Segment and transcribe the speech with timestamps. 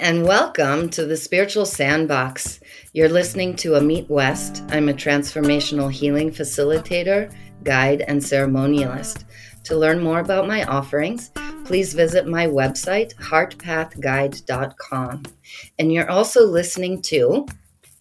[0.00, 2.60] and welcome to the Spiritual Sandbox.
[2.94, 4.62] You're listening to Amit West.
[4.70, 7.30] I'm a transformational healing facilitator,
[7.64, 9.24] guide, and ceremonialist.
[9.64, 11.30] To learn more about my offerings,
[11.66, 15.22] please visit my website, heartpathguide.com.
[15.78, 17.46] And you're also listening to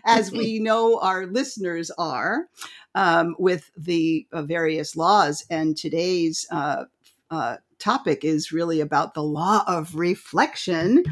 [0.06, 2.48] as we know our listeners are,
[2.96, 5.46] um, with the uh, various laws.
[5.50, 6.86] And today's uh,
[7.32, 11.04] uh, topic is really about the law of reflection,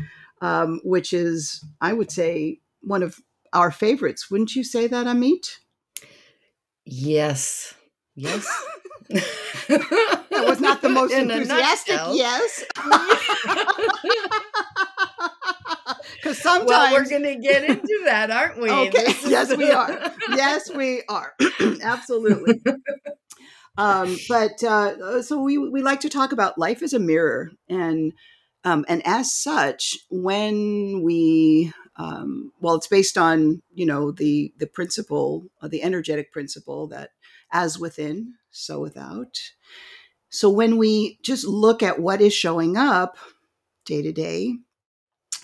[0.41, 3.19] um, which is, I would say, one of
[3.53, 4.29] our favorites.
[4.29, 5.59] Wouldn't you say that, Amit?
[6.85, 7.73] Yes.
[8.17, 8.47] Yes.
[9.09, 12.65] that was not the most In enthusiastic yes.
[16.15, 18.69] Because sometimes well, we're going to get into that, aren't we?
[18.71, 19.15] Okay.
[19.27, 20.11] Yes, we are.
[20.31, 21.33] yes, we are.
[21.81, 22.61] Absolutely.
[23.79, 28.11] Um, but uh, so we we like to talk about life as a mirror, and
[28.63, 34.65] um, and as such, when we um, well, it's based on you know the the
[34.65, 37.11] principle, uh, the energetic principle that
[37.51, 39.39] as within, so without.
[40.29, 43.17] So when we just look at what is showing up
[43.85, 44.55] day to day,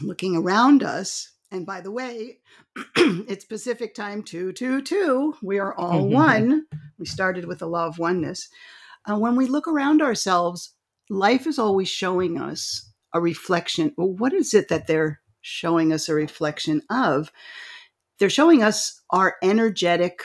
[0.02, 2.40] looking around us, and by the way,
[2.96, 5.36] it's Pacific time two two two.
[5.42, 6.66] We are all one.
[6.98, 8.50] We started with the law of oneness.
[9.10, 10.74] Uh, when we look around ourselves,
[11.10, 13.94] life is always showing us a reflection.
[13.98, 17.32] Well, what is it that they're showing us a reflection of?
[18.20, 20.22] They're showing us our energetic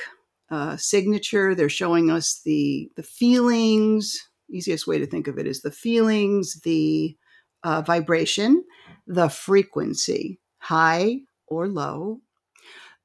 [0.51, 1.55] uh, signature.
[1.55, 4.29] They're showing us the the feelings.
[4.51, 7.17] Easiest way to think of it is the feelings, the
[7.65, 8.65] uh, vibration,
[9.07, 12.21] the frequency, high or low,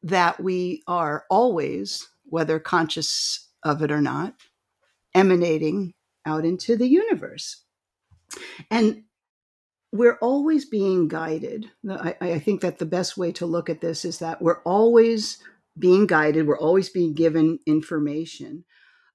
[0.02, 4.36] that we are always, whether conscious of it or not,
[5.14, 5.94] emanating
[6.26, 7.64] out into the universe.
[8.72, 9.04] And
[9.92, 11.70] we're always being guided.
[11.90, 15.38] I, I think that the best way to look at this is that we're always
[15.78, 18.66] being guided, we're always being given information.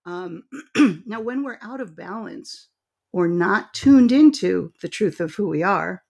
[0.04, 0.44] Um,
[1.06, 2.68] now, when we're out of balance
[3.12, 6.02] or not tuned into the truth of who we are,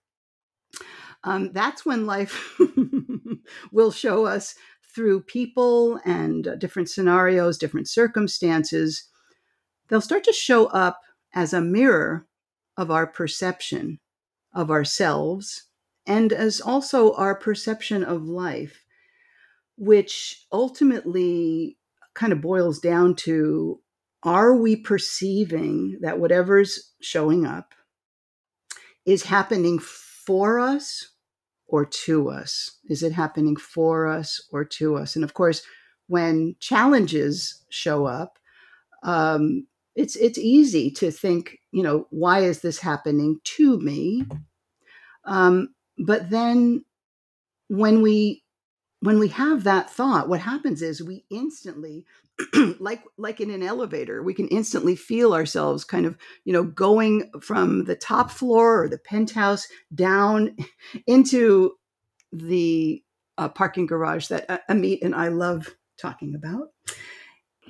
[1.24, 2.58] um, that's when life
[3.72, 4.54] will show us
[4.94, 9.04] through people and uh, different scenarios, different circumstances.
[9.88, 11.00] They'll start to show up
[11.34, 12.26] as a mirror
[12.76, 14.00] of our perception
[14.54, 15.64] of ourselves
[16.06, 18.84] and as also our perception of life,
[19.78, 21.78] which ultimately
[22.14, 23.80] kind of boils down to
[24.25, 27.75] are we perceiving that whatever's showing up
[29.06, 31.12] is happening for us
[31.69, 32.78] or to us?
[32.88, 35.14] Is it happening for us or to us?
[35.14, 35.62] And of course,
[36.08, 38.38] when challenges show up,
[39.04, 44.25] um, it's it's easy to think, you know, why is this happening to me?
[45.25, 46.84] Um, but then
[47.69, 48.42] when we
[49.00, 52.04] when we have that thought, what happens is we instantly,
[52.80, 57.30] like like in an elevator, we can instantly feel ourselves kind of, you know, going
[57.40, 60.56] from the top floor or the penthouse down
[61.06, 61.72] into
[62.32, 63.02] the
[63.38, 66.68] uh, parking garage that uh, Amit and I love talking about.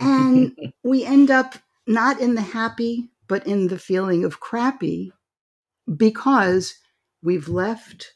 [0.01, 5.13] And we end up not in the happy, but in the feeling of crappy
[5.97, 6.75] because
[7.23, 8.15] we've left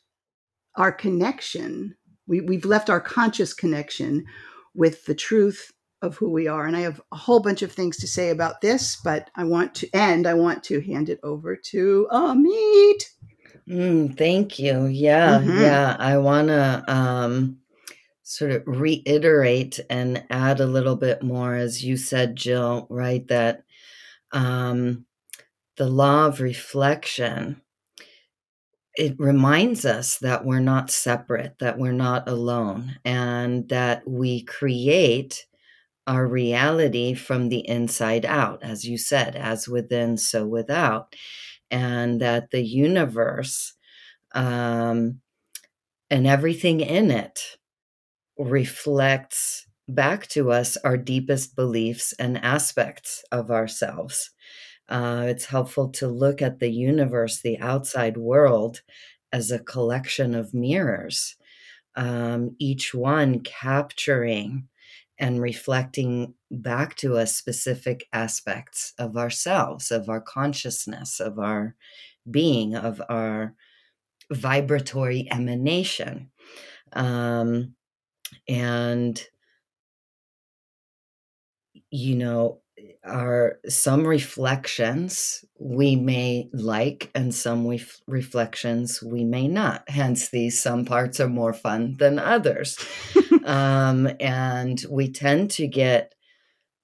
[0.77, 1.97] our connection,
[2.27, 4.25] we, we've left our conscious connection
[4.75, 5.73] with the truth
[6.03, 6.67] of who we are.
[6.67, 9.75] And I have a whole bunch of things to say about this, but I want
[9.77, 13.05] to end, I want to hand it over to Amit.
[13.69, 14.87] Mm, thank you.
[14.87, 15.61] Yeah, Mhm.
[15.61, 15.97] yeah.
[15.99, 17.59] I want to um,
[18.25, 23.27] sort of reiterate and add a little bit more, as you said, Jill, right?
[23.29, 23.63] That
[24.33, 25.07] um,
[25.77, 27.62] the law of reflection
[28.97, 35.47] it reminds us that we're not separate, that we're not alone, and that we create
[36.07, 41.15] our reality from the inside out, as you said, as within, so without,
[41.71, 43.75] and that the universe
[44.35, 45.21] um,
[46.11, 47.41] and everything in it
[48.39, 54.31] reflects back to us our deepest beliefs and aspects of ourselves.
[54.89, 58.83] Uh, it's helpful to look at the universe, the outside world,
[59.33, 61.37] as a collection of mirrors,
[61.97, 64.69] um, each one capturing
[65.19, 71.77] and reflecting back to us specific aspects of ourselves, of our consciousness, of our
[72.31, 73.55] being, of our
[74.33, 76.31] vibratory emanation.
[76.95, 77.77] Um,
[78.49, 79.23] and,
[81.91, 82.62] you know,
[83.05, 89.89] are some reflections we may like and some ref- reflections we may not.
[89.89, 92.79] Hence these some parts are more fun than others.
[93.45, 96.15] Um, and we tend to get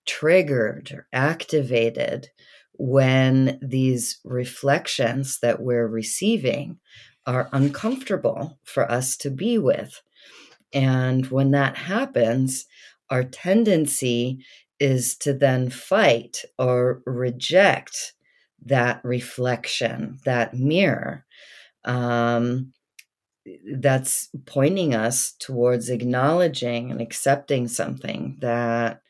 [0.07, 2.31] triggered or activated
[2.73, 6.81] when these reflections that we're receiving
[7.27, 10.03] are uncomfortable for us to be with.
[10.73, 12.67] And when that happens
[13.11, 14.45] our tendency
[14.81, 18.13] is to then fight or reject
[18.65, 21.25] that reflection, that mirror.
[21.85, 22.73] Um,
[23.73, 29.01] that's pointing us towards acknowledging and accepting something that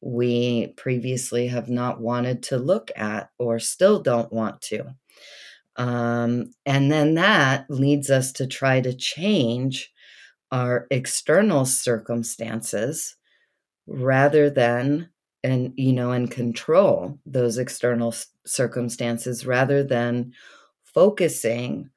[0.00, 4.94] we previously have not wanted to look at or still don't want to.
[5.76, 9.92] Um, and then that leads us to try to change
[10.50, 13.15] our external circumstances
[13.86, 15.10] rather than
[15.44, 20.32] and you know and control those external circumstances rather than
[20.82, 21.90] focusing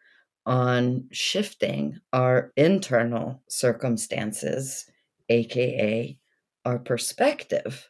[0.45, 4.89] on shifting our internal circumstances
[5.29, 6.17] aka
[6.65, 7.89] our perspective.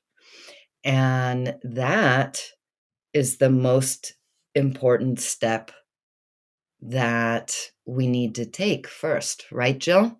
[0.83, 2.43] And that
[3.13, 4.15] is the most
[4.55, 5.71] important step
[6.81, 9.51] that we need to take first.
[9.51, 10.19] Right jill?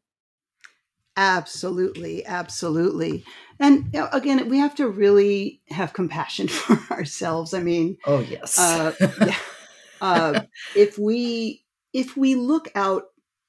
[1.18, 3.24] Absolutely, absolutely.
[3.60, 7.54] And again, we have to really have compassion for ourselves.
[7.54, 9.36] I mean, oh yes uh, yeah,
[10.02, 10.42] uh,
[10.76, 13.04] if we if we look out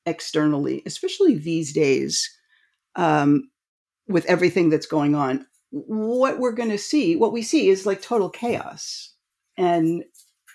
[0.07, 2.29] externally, especially these days,
[2.97, 3.51] um,
[4.09, 8.03] with everything that's going on, what we're going to see, what we see, is like
[8.03, 9.15] total chaos,
[9.57, 10.05] and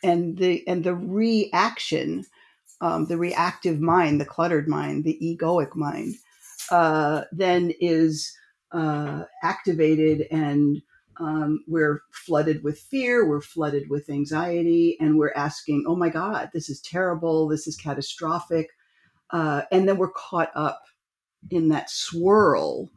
[0.04, 2.26] and the and the reaction,
[2.82, 6.16] um, the reactive mind, the cluttered mind, the egoic mind
[6.72, 8.36] uh, then is
[8.76, 10.82] uh, activated and
[11.18, 16.50] um, we're flooded with fear, we're flooded with anxiety, and we're asking, oh my God,
[16.54, 18.68] this is terrible, this is catastrophic.
[19.30, 20.84] Uh, and then we're caught up
[21.50, 22.92] in that swirl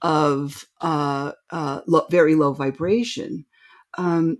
[0.00, 3.44] of uh, uh, lo- very low vibration.
[3.98, 4.38] Um,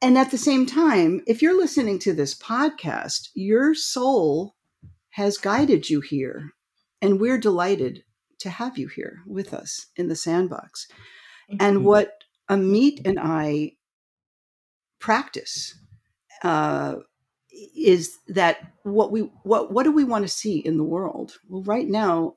[0.00, 4.54] and at the same time, if you're listening to this podcast, your soul
[5.10, 6.52] has guided you here
[7.00, 8.04] and we're delighted
[8.40, 10.86] to have you here with us in the sandbox.
[11.60, 12.12] And what
[12.50, 13.72] Amit and I
[14.98, 15.74] practice
[16.42, 16.96] uh,
[17.76, 21.38] is that what we what what do we want to see in the world?
[21.48, 22.34] Well, right now,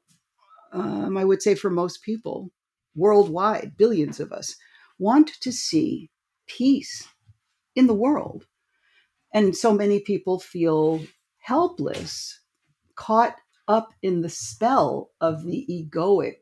[0.71, 2.51] um, I would say for most people
[2.95, 4.55] worldwide, billions of us
[4.97, 6.09] want to see
[6.47, 7.07] peace
[7.75, 8.45] in the world,
[9.33, 11.01] and so many people feel
[11.39, 12.39] helpless,
[12.95, 13.35] caught
[13.69, 16.39] up in the spell of the egoic,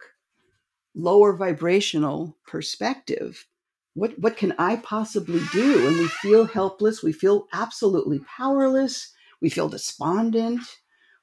[0.96, 3.48] lower vibrational perspective.
[3.96, 5.88] What, what can I possibly do?
[5.88, 7.04] And we feel helpless.
[7.04, 9.14] We feel absolutely powerless.
[9.42, 10.62] We feel despondent.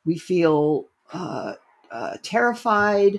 [0.06, 1.54] We feel uh,
[1.92, 3.14] uh, terrified.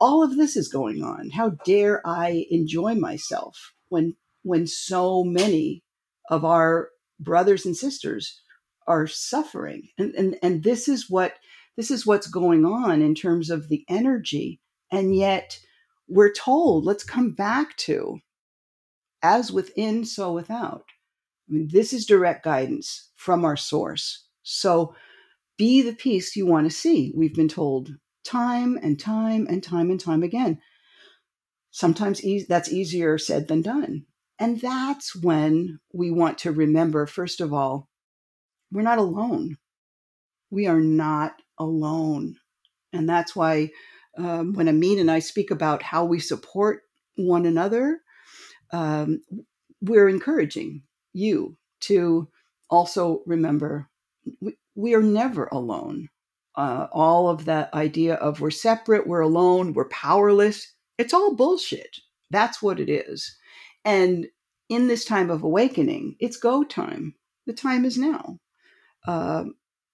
[0.00, 1.30] all of this is going on.
[1.30, 5.82] How dare I enjoy myself when when so many
[6.30, 8.40] of our brothers and sisters
[8.86, 9.88] are suffering?
[9.98, 11.34] And and, and this is what
[11.76, 14.60] this is what's going on in terms of the energy.
[14.90, 15.58] And yet
[16.08, 18.18] we're told, let's come back to
[19.22, 20.84] as within, so without.
[21.48, 24.26] I mean, this is direct guidance from our source.
[24.42, 24.94] So
[25.56, 27.12] be the peace you want to see.
[27.16, 27.90] We've been told
[28.24, 30.60] time and time and time and time again.
[31.70, 34.06] Sometimes e- that's easier said than done.
[34.38, 37.88] And that's when we want to remember, first of all,
[38.72, 39.56] we're not alone.
[40.50, 42.36] We are not alone.
[42.92, 43.70] And that's why
[44.16, 46.82] um, when Amit and I speak about how we support
[47.16, 48.00] one another,
[48.72, 49.22] um,
[49.80, 50.82] we're encouraging
[51.12, 52.28] you to
[52.70, 53.88] also remember
[54.40, 56.08] we, we are never alone.
[56.56, 61.98] Uh, all of that idea of we're separate, we're alone, we're powerless, it's all bullshit.
[62.30, 63.36] That's what it is.
[63.84, 64.28] And
[64.68, 67.14] in this time of awakening, it's go time.
[67.46, 68.38] The time is now
[69.06, 69.44] uh,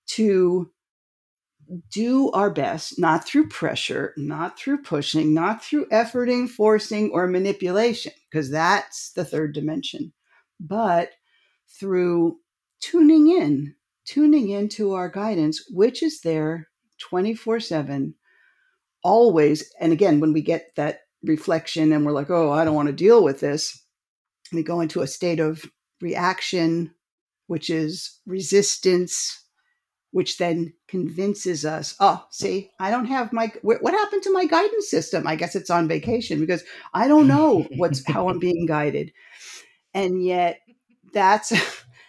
[0.09, 0.71] to
[1.91, 8.13] do our best, not through pressure, not through pushing, not through efforting, forcing, or manipulation,
[8.31, 10.13] because that's the third dimension,
[10.59, 11.11] but
[11.69, 12.39] through
[12.81, 13.75] tuning in,
[14.05, 18.15] tuning into our guidance, which is there 24 7,
[19.03, 19.73] always.
[19.81, 22.93] And again, when we get that reflection and we're like, oh, I don't want to
[22.95, 23.85] deal with this,
[24.53, 25.65] we go into a state of
[26.01, 26.93] reaction,
[27.47, 29.45] which is resistance,
[30.13, 34.91] which then convinces us, oh, see, I don't have my what happened to my guidance
[34.91, 35.27] system?
[35.27, 36.65] I guess it's on vacation because
[36.95, 39.13] I don't know what's how I'm being guided.
[39.95, 40.61] And yet
[41.13, 41.53] that's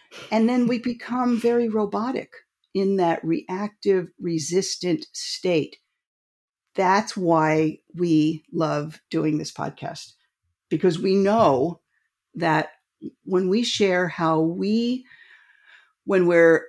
[0.31, 2.31] and then we become very robotic
[2.73, 5.77] in that reactive resistant state.
[6.75, 10.13] That's why we love doing this podcast
[10.69, 11.81] because we know
[12.35, 12.69] that
[13.25, 15.05] when we share how we
[16.05, 16.63] when we're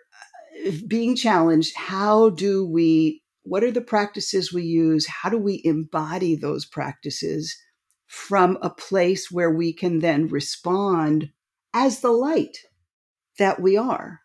[0.86, 5.06] being challenged, how do we, what are the practices we use?
[5.06, 7.56] How do we embody those practices
[8.06, 11.30] from a place where we can then respond
[11.74, 12.58] as the light
[13.38, 14.20] that we are?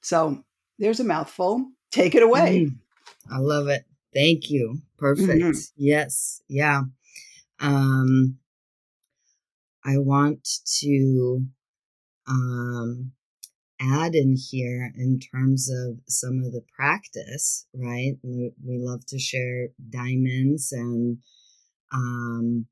[0.00, 0.44] So
[0.78, 1.70] there's a mouthful.
[1.90, 2.66] Take it away.
[2.66, 2.76] Mm,
[3.32, 3.84] I love it.
[4.14, 4.78] Thank you.
[4.98, 5.28] Perfect.
[5.28, 5.58] Mm-hmm.
[5.76, 6.42] Yes.
[6.48, 6.82] Yeah.
[7.60, 8.38] Um,
[9.84, 10.46] I want
[10.80, 11.46] to
[12.26, 13.12] um,
[13.80, 18.14] add in here in terms of some of the practice, right?
[18.22, 21.18] We, we love to share diamonds and
[21.92, 22.66] um,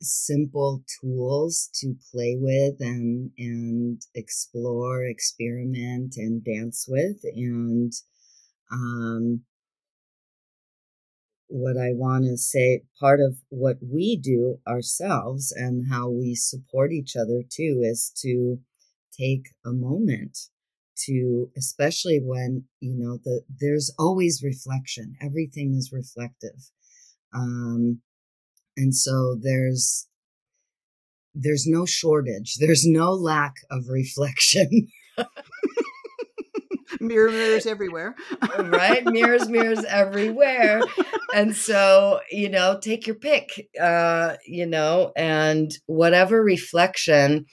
[0.00, 7.18] simple tools to play with and and explore, experiment, and dance with.
[7.34, 7.92] And
[8.72, 9.42] um,
[11.48, 16.92] what I want to say, part of what we do ourselves and how we support
[16.92, 18.58] each other too, is to
[19.18, 20.38] take a moment
[21.06, 25.14] to especially when you know the there's always reflection.
[25.22, 26.70] Everything is reflective.
[27.34, 28.00] Um
[28.76, 30.08] and so there's
[31.34, 32.56] there's no shortage.
[32.56, 34.88] There's no lack of reflection.
[37.00, 38.16] Mirror mirrors everywhere.
[38.58, 40.80] Right mirrors mirrors everywhere.
[41.32, 47.46] And so you know take your pick uh you know and whatever reflection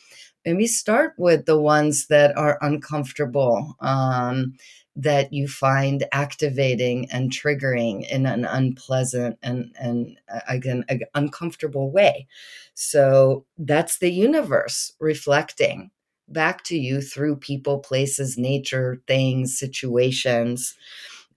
[0.46, 4.54] maybe start with the ones that are uncomfortable um,
[4.96, 10.86] that you find activating and triggering in an unpleasant and and uh, again
[11.16, 12.28] uncomfortable way.
[12.74, 15.92] So that's the universe reflecting
[16.28, 20.76] back to you through people places nature things situations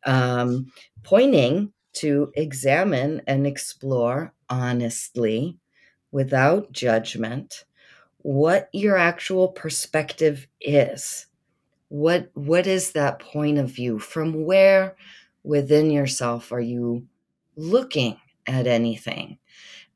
[0.05, 0.73] um,
[1.03, 5.57] pointing to examine and explore honestly
[6.13, 7.65] without judgment
[8.29, 11.25] what your actual perspective is.
[11.89, 13.99] What what is that point of view?
[13.99, 14.97] From where
[15.45, 17.07] within yourself are you
[17.57, 19.39] looking at anything?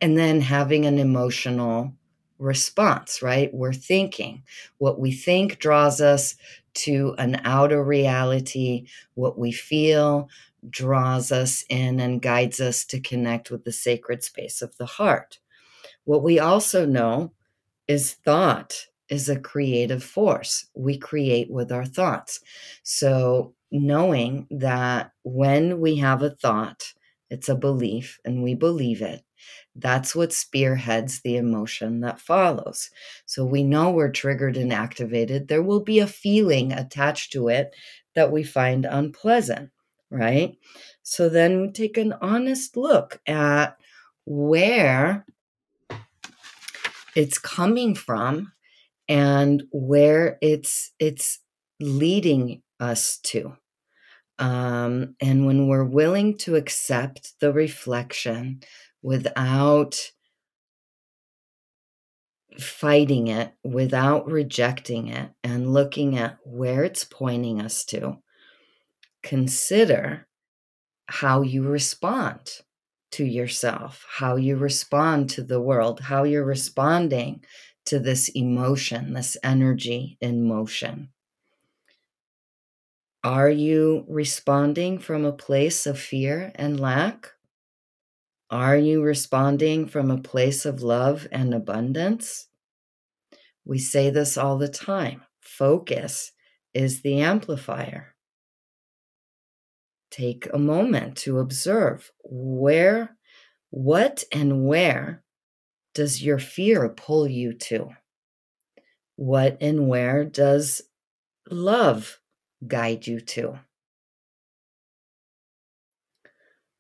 [0.01, 1.93] And then having an emotional
[2.39, 3.53] response, right?
[3.53, 4.45] We're thinking.
[4.79, 6.35] What we think draws us
[6.87, 8.87] to an outer reality.
[9.13, 10.31] What we feel
[10.71, 15.39] draws us in and guides us to connect with the sacred space of the heart.
[16.05, 17.33] What we also know
[17.93, 20.67] is thought is a creative force.
[20.75, 22.41] We create with our thoughts.
[22.83, 26.93] So, knowing that when we have a thought,
[27.31, 29.23] it's a belief and we believe it,
[29.75, 32.91] that's what spearheads the emotion that follows.
[33.27, 35.49] So, we know we're triggered and activated.
[35.49, 37.75] There will be a feeling attached to it
[38.15, 39.71] that we find unpleasant.
[40.11, 40.57] right?
[41.03, 43.77] So then we take an honest look at
[44.27, 45.25] where
[47.17, 48.53] it's coming from
[49.09, 51.41] and where it's it's
[51.81, 53.57] leading us to.
[54.39, 58.63] Um, and when we're willing to accept the reflection
[59.03, 59.99] without
[62.59, 68.19] fighting it, without rejecting it, and looking at where it's pointing us to,
[69.23, 70.27] consider
[71.07, 72.51] how you respond
[73.13, 77.45] to yourself, how you respond to the world, how you're responding
[77.87, 81.11] to this emotion, this energy in motion.
[83.25, 87.33] Are you responding from a place of fear and lack?
[88.51, 92.49] Are you responding from a place of love and abundance?
[93.65, 96.33] We say this all the time focus
[96.75, 98.12] is the amplifier.
[100.13, 103.17] Take a moment to observe where,
[103.71, 105.25] what, and where
[105.95, 107.89] does your fear pull you to?
[109.17, 110.83] What and where does
[111.51, 112.21] love
[112.67, 113.61] guide you to?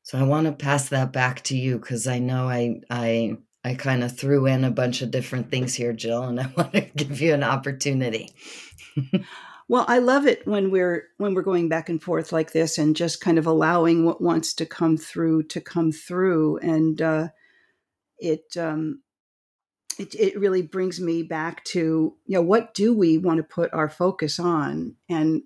[0.02, 3.74] So I want to pass that back to you because I know I I I
[3.76, 6.80] kind of threw in a bunch of different things here, Jill, and I want to
[6.82, 8.28] give you an opportunity.
[9.72, 12.94] well, I love it when we're when we're going back and forth like this and
[12.94, 17.28] just kind of allowing what wants to come through to come through, and uh,
[18.18, 19.00] it um,
[19.98, 23.72] it, it really brings me back to you know what do we want to put
[23.72, 24.96] our focus on?
[25.08, 25.44] And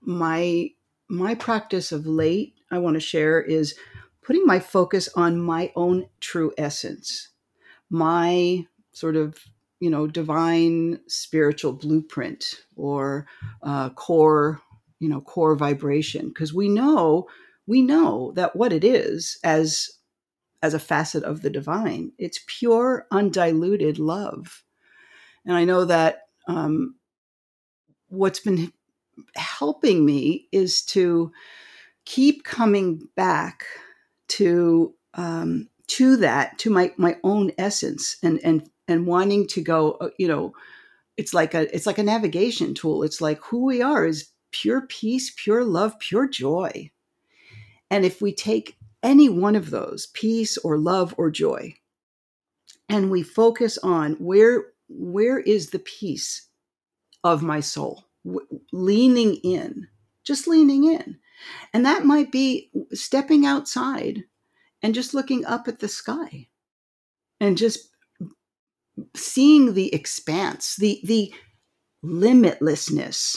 [0.00, 0.68] my
[1.08, 3.74] my practice of late i want to share is
[4.22, 7.28] putting my focus on my own true essence
[7.90, 9.36] my sort of
[9.80, 13.26] you know divine spiritual blueprint or
[13.62, 14.60] uh, core
[15.00, 17.26] you know core vibration because we know
[17.66, 19.90] we know that what it is as
[20.62, 22.12] as a facet of the divine.
[22.18, 24.64] It's pure, undiluted love.
[25.44, 26.96] And I know that um,
[28.08, 28.72] what's been
[29.36, 31.30] helping me is to
[32.04, 33.64] keep coming back
[34.28, 39.92] to um, to that, to my my own essence, and and and wanting to go.
[39.92, 40.54] Uh, you know,
[41.16, 43.02] it's like a it's like a navigation tool.
[43.02, 46.90] It's like who we are is pure peace, pure love, pure joy.
[47.90, 51.74] And if we take any one of those, peace or love or joy,
[52.88, 56.48] and we focus on where where is the peace
[57.24, 58.04] of my soul,
[58.72, 59.88] leaning in,
[60.24, 61.18] just leaning in.
[61.72, 64.24] And that might be stepping outside
[64.82, 66.48] and just looking up at the sky
[67.40, 67.88] and just
[69.14, 71.32] seeing the expanse, the the
[72.04, 73.36] limitlessness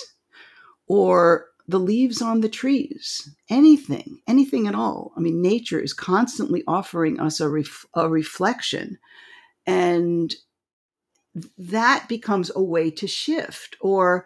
[0.88, 5.12] or the leaves on the trees, anything, anything at all.
[5.16, 8.98] I mean, nature is constantly offering us a, ref- a reflection.
[9.68, 10.34] And
[11.60, 13.78] that becomes a way to shift.
[13.82, 14.26] Or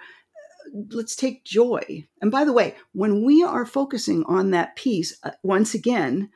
[0.92, 2.08] let's take joy.
[2.22, 6.30] And by the way, when we are focusing on that piece, uh, once again,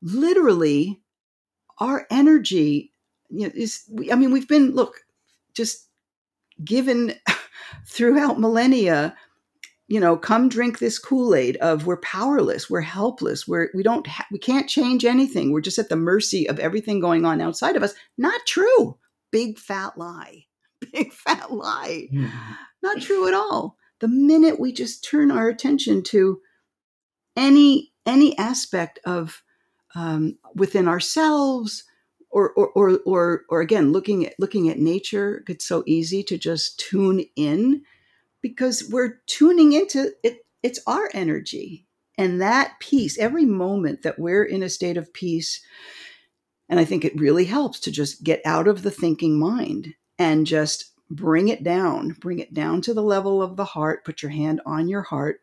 [0.00, 1.02] literally,
[1.78, 2.93] our energy
[3.34, 5.00] you know, is, I mean, we've been, look,
[5.54, 5.88] just
[6.64, 7.14] given
[7.86, 9.16] throughout millennia
[9.88, 14.26] you know come drink this kool-aid of we're powerless we're helpless we're we don't ha-
[14.32, 17.82] we can't change anything we're just at the mercy of everything going on outside of
[17.82, 17.94] us.
[18.16, 18.98] Not true.
[19.30, 20.44] Big fat lie.
[20.92, 22.08] Big fat lie.
[22.12, 22.52] Mm-hmm.
[22.82, 23.76] not true at all.
[24.00, 26.40] The minute we just turn our attention to
[27.36, 29.42] any any aspect of
[29.94, 31.84] um, within ourselves
[32.34, 36.36] or, or or or or again looking at looking at nature it's so easy to
[36.36, 37.82] just tune in
[38.42, 41.86] because we're tuning into it it's our energy.
[42.16, 45.60] And that peace every moment that we're in a state of peace
[46.68, 50.46] and i think it really helps to just get out of the thinking mind and
[50.46, 54.30] just bring it down bring it down to the level of the heart put your
[54.30, 55.40] hand on your heart.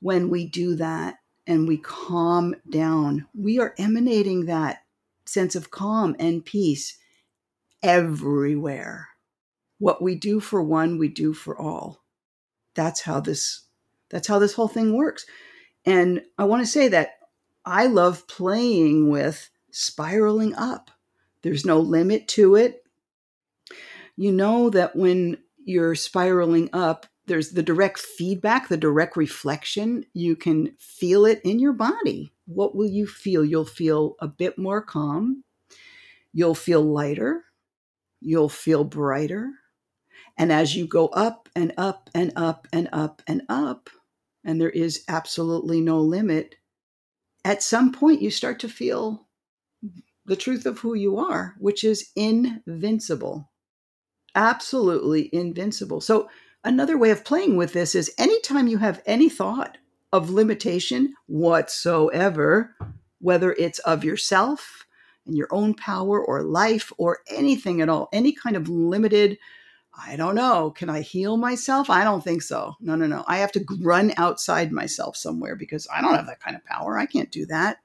[0.00, 4.81] When we do that and we calm down we are emanating that
[5.32, 6.98] sense of calm and peace
[7.82, 9.08] everywhere
[9.82, 12.04] what we do for one, we do for all.
[12.76, 13.66] That's how this
[14.10, 15.26] that's how this whole thing works.
[15.84, 17.14] And I want to say that
[17.64, 20.92] I love playing with spiraling up.
[21.42, 22.84] There's no limit to it.
[24.16, 30.04] You know that when you're spiraling up, there's the direct feedback, the direct reflection.
[30.12, 32.32] You can feel it in your body.
[32.46, 33.44] What will you feel?
[33.44, 35.44] You'll feel a bit more calm.
[36.32, 37.44] You'll feel lighter.
[38.20, 39.50] You'll feel brighter.
[40.36, 43.90] And as you go up and up and up and up and up,
[44.44, 46.56] and there is absolutely no limit,
[47.44, 49.28] at some point you start to feel
[50.24, 53.50] the truth of who you are, which is invincible.
[54.34, 56.00] Absolutely invincible.
[56.00, 56.28] So,
[56.64, 59.78] another way of playing with this is anytime you have any thought
[60.12, 62.74] of limitation whatsoever,
[63.20, 64.86] whether it's of yourself
[65.26, 69.38] and your own power or life or anything at all, any kind of limited
[69.94, 70.70] I don't know.
[70.70, 71.90] Can I heal myself?
[71.90, 72.74] I don't think so.
[72.80, 73.24] No, no, no.
[73.26, 76.98] I have to run outside myself somewhere because I don't have that kind of power.
[76.98, 77.78] I can't do that.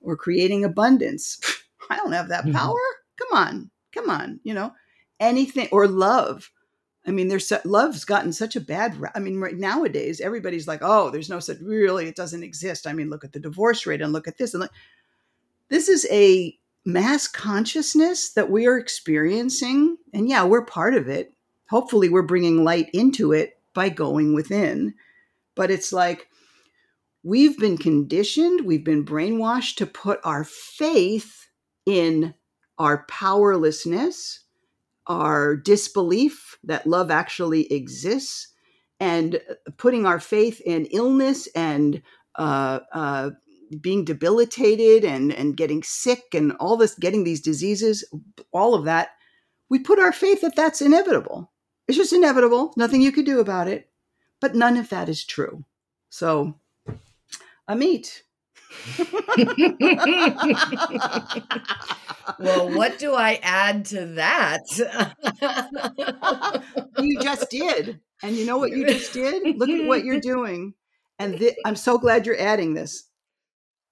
[0.00, 1.40] Or creating abundance.
[1.90, 2.56] I don't have that mm-hmm.
[2.56, 2.78] power.
[3.16, 3.70] Come on.
[3.92, 4.40] Come on.
[4.44, 4.72] You know,
[5.18, 6.50] anything or love.
[7.06, 9.00] I mean, there's love's gotten such a bad.
[9.14, 11.58] I mean, right nowadays, everybody's like, "Oh, there's no such.
[11.60, 14.54] Really, it doesn't exist." I mean, look at the divorce rate and look at this
[14.54, 14.70] and like,
[15.68, 21.32] this is a mass consciousness that we are experiencing, and yeah, we're part of it
[21.70, 24.92] hopefully we're bringing light into it by going within.
[25.54, 26.28] But it's like
[27.22, 31.46] we've been conditioned, we've been brainwashed to put our faith
[31.86, 32.34] in
[32.76, 34.40] our powerlessness,
[35.06, 38.48] our disbelief that love actually exists,
[38.98, 39.40] and
[39.76, 42.02] putting our faith in illness and
[42.36, 43.30] uh, uh,
[43.80, 48.04] being debilitated and, and getting sick and all this, getting these diseases,
[48.52, 49.10] all of that.
[49.68, 51.50] We put our faith that that's inevitable.
[51.88, 52.72] It's just inevitable.
[52.76, 53.90] Nothing you could do about it.
[54.40, 55.64] But none of that is true.
[56.08, 56.56] So,
[57.68, 58.22] Amit.
[62.38, 64.62] Well, what do I add to that?
[66.98, 68.00] you just did.
[68.22, 69.56] And you know what you just did?
[69.58, 70.74] Look at what you're doing.
[71.18, 73.04] And th- I'm so glad you're adding this.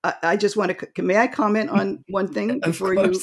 [0.04, 3.18] I, I just want to, may I comment on one thing before you?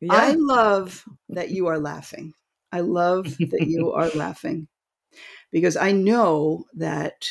[0.00, 0.12] Yeah.
[0.12, 2.32] I love that you are laughing.
[2.72, 4.68] I love that you are laughing
[5.52, 7.28] because I know that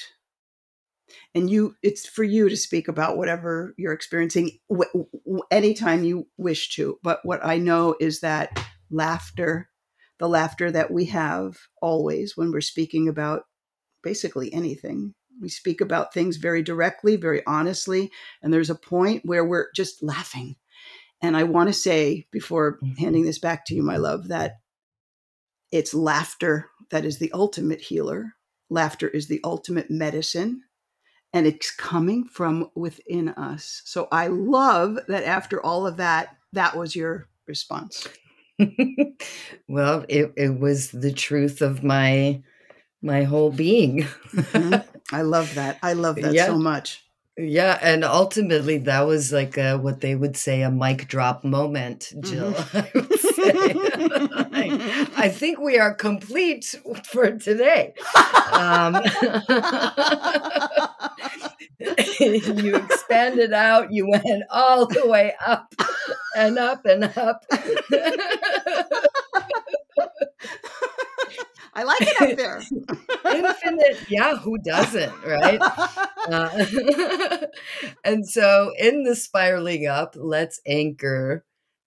[1.33, 6.27] and you it's for you to speak about whatever you're experiencing w- w- anytime you
[6.37, 9.69] wish to but what i know is that laughter
[10.19, 13.43] the laughter that we have always when we're speaking about
[14.03, 19.45] basically anything we speak about things very directly very honestly and there's a point where
[19.45, 20.55] we're just laughing
[21.21, 22.93] and i want to say before mm-hmm.
[22.95, 24.57] handing this back to you my love that
[25.71, 28.35] it's laughter that is the ultimate healer.
[28.69, 30.63] Laughter is the ultimate medicine,
[31.33, 33.81] and it's coming from within us.
[33.85, 38.07] So I love that after all of that, that was your response.
[39.67, 42.41] well, it, it was the truth of my
[43.01, 44.03] my whole being.
[44.33, 44.75] mm-hmm.
[45.15, 45.79] I love that.
[45.81, 46.45] I love that yeah.
[46.45, 47.03] so much.
[47.41, 52.11] Yeah, and ultimately that was like a, what they would say a mic drop moment,
[52.19, 52.51] Jill.
[52.51, 54.33] Mm-hmm.
[54.53, 56.75] I, I, think we are complete
[57.05, 57.93] for today.
[58.51, 58.95] Um,
[62.19, 65.73] you expanded out, you went all the way up
[66.35, 67.45] and up and up.
[71.79, 72.61] I like it up there.
[73.33, 75.59] Infinite, yeah, who doesn't, right?
[76.29, 76.65] Uh,
[78.03, 81.43] and so in the spiraling up, let's anchor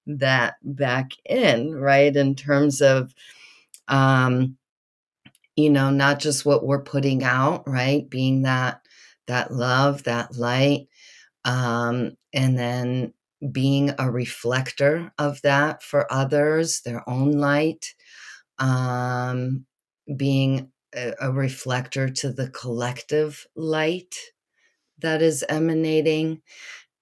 [0.07, 2.17] that back in, right?
[2.17, 3.15] In terms of,
[3.87, 4.57] um,
[5.55, 8.09] you know, not just what we're putting out, right?
[8.09, 8.81] Being that
[9.29, 10.89] that love, that light,
[11.45, 13.13] um, and then
[13.53, 17.95] being a reflector of that for others, their own light,
[18.59, 19.67] um,
[20.17, 24.15] being a, a reflector to the collective light
[24.99, 26.43] that is emanating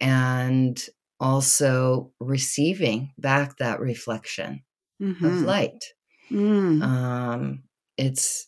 [0.00, 0.82] and
[1.18, 4.62] also receiving back that reflection
[5.00, 5.24] mm-hmm.
[5.24, 5.84] of light
[6.30, 6.82] mm.
[6.82, 7.62] um,
[7.98, 8.46] it's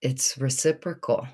[0.00, 1.26] it's reciprocal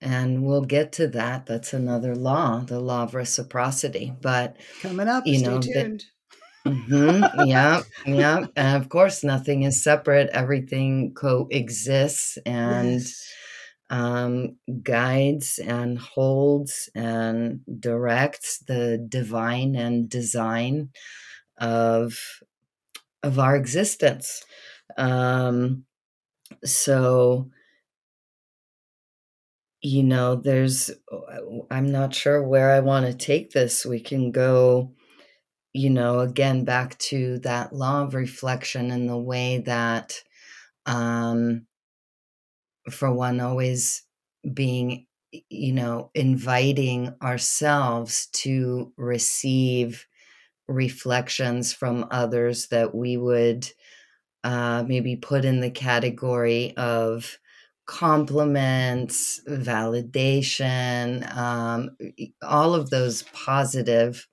[0.00, 5.26] and we'll get to that that's another law the law of reciprocity but coming up
[5.26, 6.04] you know tuned.
[6.66, 7.46] Mm-hmm.
[7.46, 8.46] yeah, yeah.
[8.54, 10.28] And of course, nothing is separate.
[10.30, 13.02] Everything coexists and
[13.88, 20.90] um, guides and holds and directs the divine and design
[21.58, 22.18] of
[23.22, 24.44] of our existence.
[24.96, 25.84] Um,
[26.64, 27.50] so,
[29.82, 30.90] you know, there's.
[31.70, 33.86] I'm not sure where I want to take this.
[33.86, 34.92] We can go
[35.72, 40.22] you know, again, back to that law of reflection and the way that,
[40.86, 41.66] um,
[42.90, 44.02] for one, always
[44.54, 45.06] being,
[45.48, 50.06] you know, inviting ourselves to receive
[50.68, 53.68] reflections from others that we would
[54.44, 57.38] uh, maybe put in the category of
[57.86, 61.96] compliments, validation, um,
[62.42, 64.28] all of those positive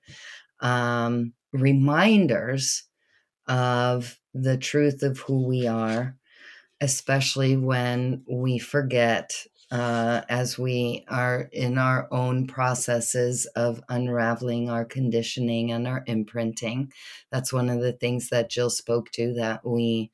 [0.60, 2.84] um, reminders
[3.48, 6.16] of the truth of who we are,
[6.80, 14.84] especially when we forget uh, as we are in our own processes of unraveling our
[14.84, 16.92] conditioning and our imprinting.
[17.30, 20.10] That's one of the things that Jill spoke to that we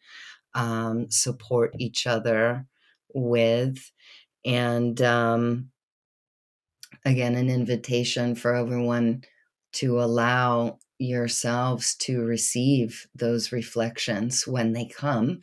[0.55, 2.67] um, support each other
[3.15, 3.93] with.
[4.45, 5.71] And um,
[7.05, 9.25] again, an invitation for everyone
[9.75, 15.43] to allow yourselves to receive those reflections when they come.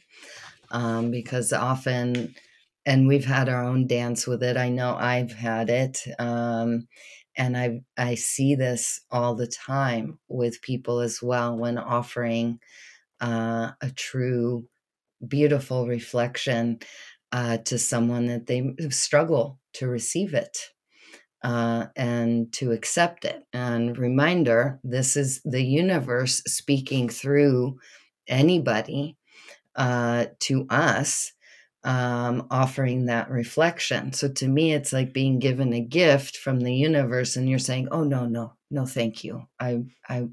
[0.72, 2.34] Um, because often,
[2.86, 4.58] and we've had our own dance with it.
[4.58, 6.00] I know I've had it.
[6.17, 6.88] Um,
[7.38, 12.60] and I I see this all the time with people as well when offering
[13.22, 14.67] uh, a true,
[15.28, 16.80] beautiful reflection
[17.32, 20.58] uh, to someone that they struggle to receive it
[21.43, 23.43] uh, and to accept it.
[23.54, 27.80] And reminder this is the universe speaking through
[28.27, 29.17] anybody
[29.75, 31.34] uh, to us.
[31.84, 34.13] Um, offering that reflection.
[34.13, 37.88] So to me, it's like being given a gift from the universe, and you're saying,
[37.89, 39.47] "Oh no, no, no, thank you.
[39.60, 40.27] I, I,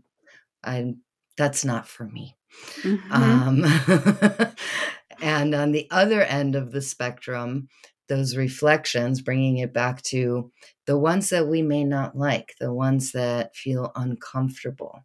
[0.63, 0.93] I,
[1.39, 2.37] that's not for me."
[2.83, 3.13] Mm-hmm.
[3.13, 4.53] Um,
[5.23, 7.69] and on the other end of the spectrum,
[8.09, 10.51] those reflections, bringing it back to
[10.87, 15.05] the ones that we may not like, the ones that feel uncomfortable,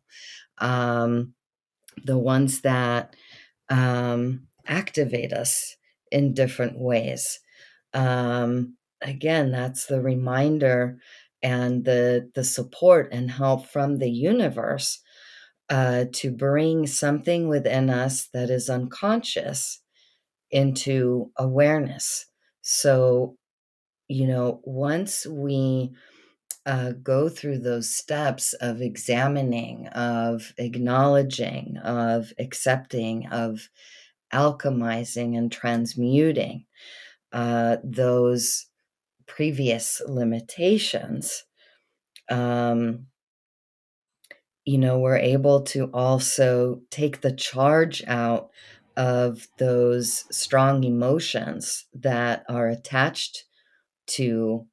[0.60, 1.34] um,
[2.06, 3.16] the ones that
[3.70, 5.76] um, activate us
[6.12, 7.40] in different ways.
[7.94, 11.00] Um, again, that's the reminder
[11.42, 15.00] and the the support and help from the universe
[15.70, 19.82] uh, to bring something within us that is unconscious
[20.52, 22.28] into awareness.
[22.64, 23.38] So,
[24.10, 25.92] you know, once we
[26.66, 33.70] uh, go through those steps of examining, of acknowledging, of accepting, of
[34.34, 36.66] alchemizing and transmuting
[37.34, 38.68] uh, those
[39.28, 41.46] previous limitations,
[42.30, 43.08] um,
[44.66, 48.50] you know, we're able to also take the charge out
[48.96, 53.46] of those strong emotions that are attached
[54.06, 54.68] to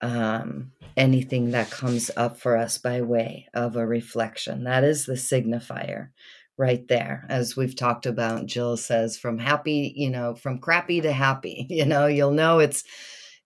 [0.00, 4.64] um, anything that comes up for us by way of a reflection.
[4.64, 6.08] That is the signifier
[6.56, 7.26] right there.
[7.28, 11.84] As we've talked about, Jill says, from happy, you know, from crappy to happy, you
[11.84, 12.84] know, you'll know it's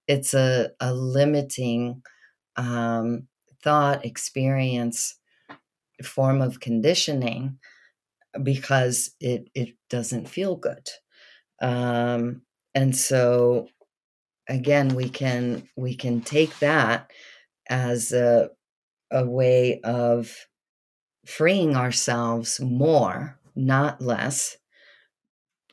[0.06, 2.02] it's a, a limiting
[2.56, 3.28] um,
[3.62, 5.16] thought experience
[6.02, 7.58] form of conditioning
[8.42, 10.88] because it it doesn't feel good.
[11.60, 12.42] Um,
[12.74, 13.68] and so
[14.48, 17.10] again we can we can take that
[17.68, 18.50] as a
[19.10, 20.46] a way of
[21.26, 24.56] freeing ourselves more not less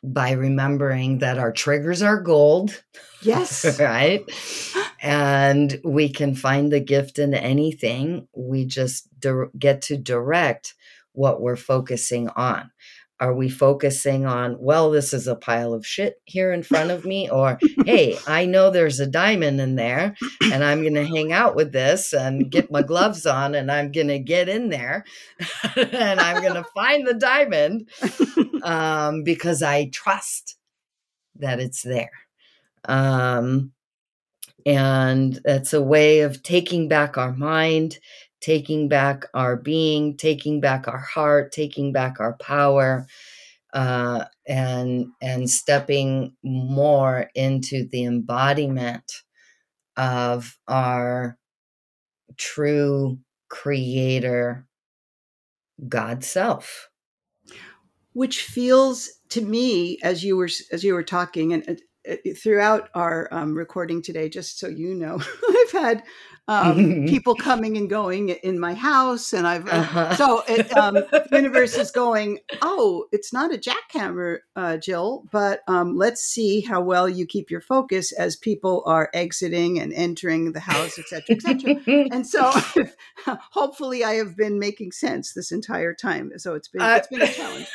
[0.03, 2.83] by remembering that our triggers are gold
[3.21, 3.79] yes.
[3.79, 4.23] right?
[5.01, 8.27] And we can find the gift in anything.
[8.35, 10.73] We just di- get to direct
[11.15, 12.71] what we're focusing on.
[13.21, 17.05] Are we focusing on, well, this is a pile of shit here in front of
[17.05, 17.29] me?
[17.29, 20.15] Or, hey, I know there's a diamond in there
[20.51, 23.93] and I'm going to hang out with this and get my gloves on and I'm
[23.93, 25.05] going to get in there
[25.77, 27.89] and I'm going to find the diamond
[28.63, 30.57] um, because I trust
[31.37, 32.11] that it's there.
[32.83, 33.71] Um,
[34.65, 37.99] and it's a way of taking back our mind
[38.45, 43.07] taking back our being, taking back our heart, taking back our power,
[43.73, 49.11] uh, and and stepping more into the embodiment
[49.97, 51.39] of our
[52.37, 53.17] true
[53.49, 54.67] creator
[55.89, 56.89] God self.
[58.13, 63.27] Which feels to me, as you were as you were talking, and uh, throughout our
[63.31, 66.03] um, recording today, just so you know, I've had
[66.47, 70.15] um, people coming and going in my house, and I've uh, uh-huh.
[70.15, 70.97] so it, um,
[71.31, 72.39] universe is going.
[72.61, 77.49] Oh, it's not a jackhammer, uh, Jill, but um, let's see how well you keep
[77.49, 81.81] your focus as people are exiting and entering the house, etc., etc.
[82.11, 82.51] and so,
[83.51, 86.31] hopefully, I have been making sense this entire time.
[86.37, 87.67] So it's been uh, it's been a challenge.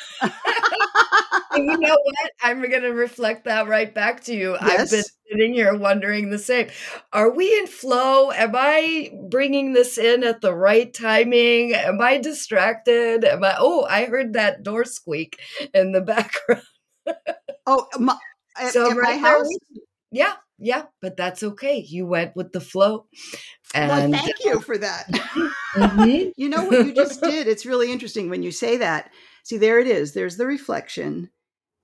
[1.56, 2.30] You know what?
[2.42, 4.56] I'm going to reflect that right back to you.
[4.60, 4.62] Yes.
[4.62, 6.68] I've been sitting here wondering the same.
[7.12, 8.30] Are we in flow?
[8.30, 11.74] Am I bringing this in at the right timing?
[11.74, 13.24] Am I distracted?
[13.24, 13.54] Am I?
[13.58, 15.38] Oh, I heard that door squeak
[15.74, 16.62] in the background.
[17.66, 18.16] oh, my,
[18.70, 19.48] so at my house.
[20.10, 21.78] yeah, yeah, but that's okay.
[21.78, 23.06] You went with the flow.
[23.74, 25.06] And well, thank you for that.
[25.74, 26.30] mm-hmm.
[26.36, 27.48] you know what you just did?
[27.48, 29.10] It's really interesting when you say that.
[29.44, 30.12] See, there it is.
[30.12, 31.30] There's the reflection.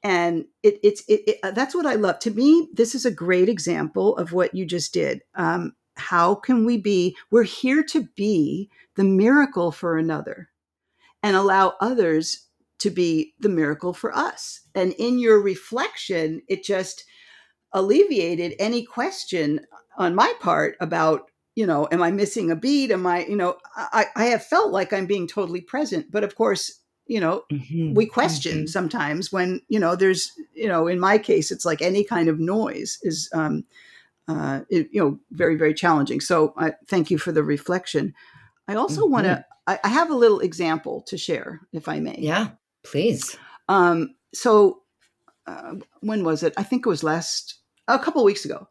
[0.07, 2.21] And it, it's it, it, uh, that's what I love.
[2.21, 5.23] To me, this is a great example of what you just did.
[5.35, 7.17] Um, how can we be?
[7.33, 10.51] We're here to be the miracle for another
[11.25, 12.47] and allow others
[12.79, 14.61] to be the miracle for us.
[14.77, 17.05] And in your reflection, it just
[17.73, 19.67] alleviated any question
[19.99, 23.57] on my part about you know am i missing a beat am i you know
[23.77, 27.95] i i have felt like i'm being totally present but of course you know mm-hmm.
[27.95, 28.67] we question mm-hmm.
[28.67, 32.39] sometimes when you know there's you know in my case it's like any kind of
[32.39, 33.65] noise is um
[34.29, 38.15] uh it, you know very very challenging so i thank you for the reflection
[38.69, 39.13] i also mm-hmm.
[39.13, 42.49] want to I, I have a little example to share if i may yeah
[42.85, 43.37] please
[43.69, 44.81] um so
[45.47, 48.69] uh, when was it i think it was last a couple weeks ago.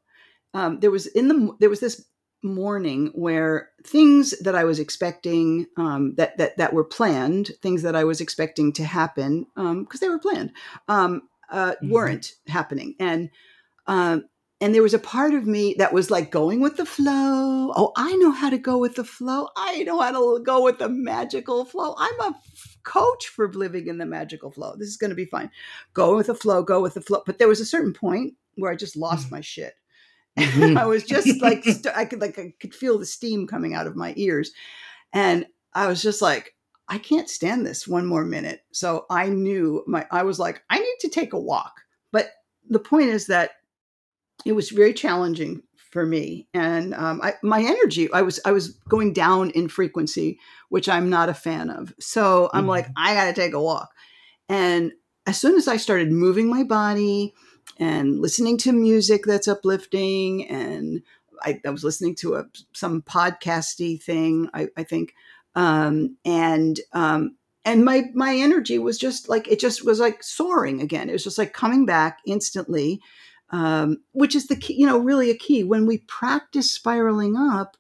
[0.54, 2.06] Um, there was in the there was this
[2.46, 7.96] morning where things that I was expecting um, that that that were planned, things that
[7.96, 10.52] I was expecting to happen because um, they were planned,
[10.88, 11.90] um, uh, mm-hmm.
[11.90, 13.30] weren't happening, and
[13.88, 14.26] um,
[14.62, 17.74] and there was a part of me that was like going with the flow.
[17.76, 19.50] Oh, I know how to go with the flow.
[19.58, 21.94] I know how to go with the magical flow.
[21.98, 22.36] I'm a
[22.84, 24.76] coach for living in the magical flow.
[24.78, 25.52] This is going to be fine.
[25.94, 26.64] Go with the flow.
[26.64, 27.22] Go with the flow.
[27.26, 29.36] But there was a certain point where I just lost mm-hmm.
[29.36, 29.74] my shit.
[30.38, 30.78] Mm-hmm.
[30.78, 33.88] I was just like st- I could like I could feel the steam coming out
[33.88, 34.52] of my ears,
[35.13, 36.56] and I was just like,
[36.88, 38.62] I can't stand this one more minute.
[38.71, 41.82] So I knew my I was like, I need to take a walk.
[42.12, 42.30] But
[42.69, 43.52] the point is that
[44.45, 48.71] it was very challenging for me, and um, I, my energy I was I was
[48.89, 51.93] going down in frequency, which I'm not a fan of.
[52.00, 52.69] So I'm mm-hmm.
[52.69, 53.89] like, I got to take a walk,
[54.50, 54.91] and
[55.26, 57.34] as soon as I started moving my body
[57.80, 61.01] and listening to music that's uplifting and
[61.41, 65.13] I, I was listening to a some podcasty thing I, I think
[65.56, 70.82] um, and um, and my my energy was just like it just was like soaring
[70.82, 71.10] again.
[71.10, 73.01] It was just like coming back instantly
[73.51, 75.63] um, which is the key you know really a key.
[75.63, 77.78] When we practice spiraling up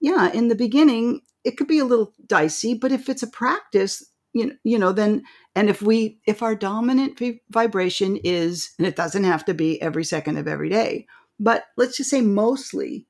[0.00, 4.04] yeah in the beginning it could be a little dicey but if it's a practice
[4.32, 5.22] you know, you know then
[5.54, 10.04] and if we if our dominant vibration is and it doesn't have to be every
[10.04, 11.06] second of every day
[11.40, 13.06] but let's just say mostly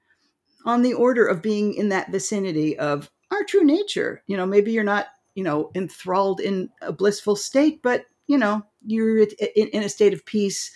[0.65, 4.73] on the order of being in that vicinity of our true nature you know maybe
[4.73, 9.83] you're not you know enthralled in a blissful state but you know you're in, in
[9.83, 10.73] a state of peace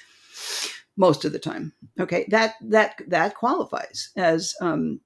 [0.96, 2.26] most of the time okay?
[2.28, 5.00] That that that qualifies as um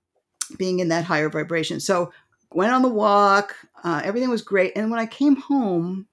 [0.59, 1.81] being in that higher vibration.
[1.81, 2.13] So
[2.53, 3.57] went on the walk.
[3.83, 4.73] Uh, everything was great.
[4.77, 6.07] And when I came home,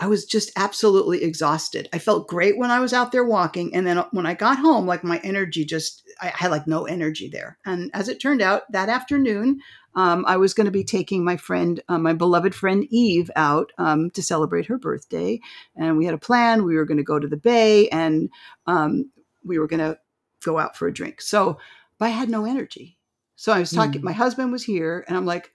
[0.00, 1.88] I was just absolutely exhausted.
[1.92, 3.74] I felt great when I was out there walking.
[3.74, 7.28] And then when I got home, like my energy just, I had like no energy
[7.28, 7.58] there.
[7.64, 9.60] And as it turned out, that afternoon,
[9.94, 13.72] um, I was going to be taking my friend, uh, my beloved friend Eve, out
[13.78, 15.40] um, to celebrate her birthday.
[15.76, 16.64] And we had a plan.
[16.64, 18.30] We were going to go to the bay and
[18.66, 19.10] um,
[19.44, 19.96] we were going to
[20.44, 21.22] go out for a drink.
[21.22, 21.58] So,
[22.00, 22.98] I had no energy.
[23.36, 24.04] So I was talking, mm.
[24.04, 25.50] my husband was here, and I'm like,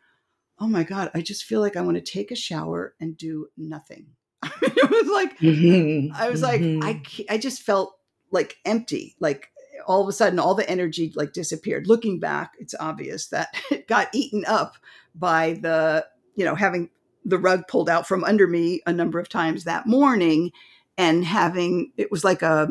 [0.60, 3.48] oh my God, I just feel like I want to take a shower and do
[3.58, 4.08] nothing.
[4.62, 6.14] it was like, mm-hmm.
[6.14, 6.84] I was like, mm-hmm.
[6.84, 7.02] I,
[7.34, 7.98] I just felt
[8.32, 9.16] like empty.
[9.20, 9.50] Like
[9.88, 11.88] all of a sudden, all the energy like disappeared.
[11.88, 14.76] Looking back, it's obvious that it got eaten up
[15.16, 16.90] by the, you know, having
[17.26, 20.52] the rug pulled out from under me a number of times that morning
[20.98, 22.68] and having, it was like a,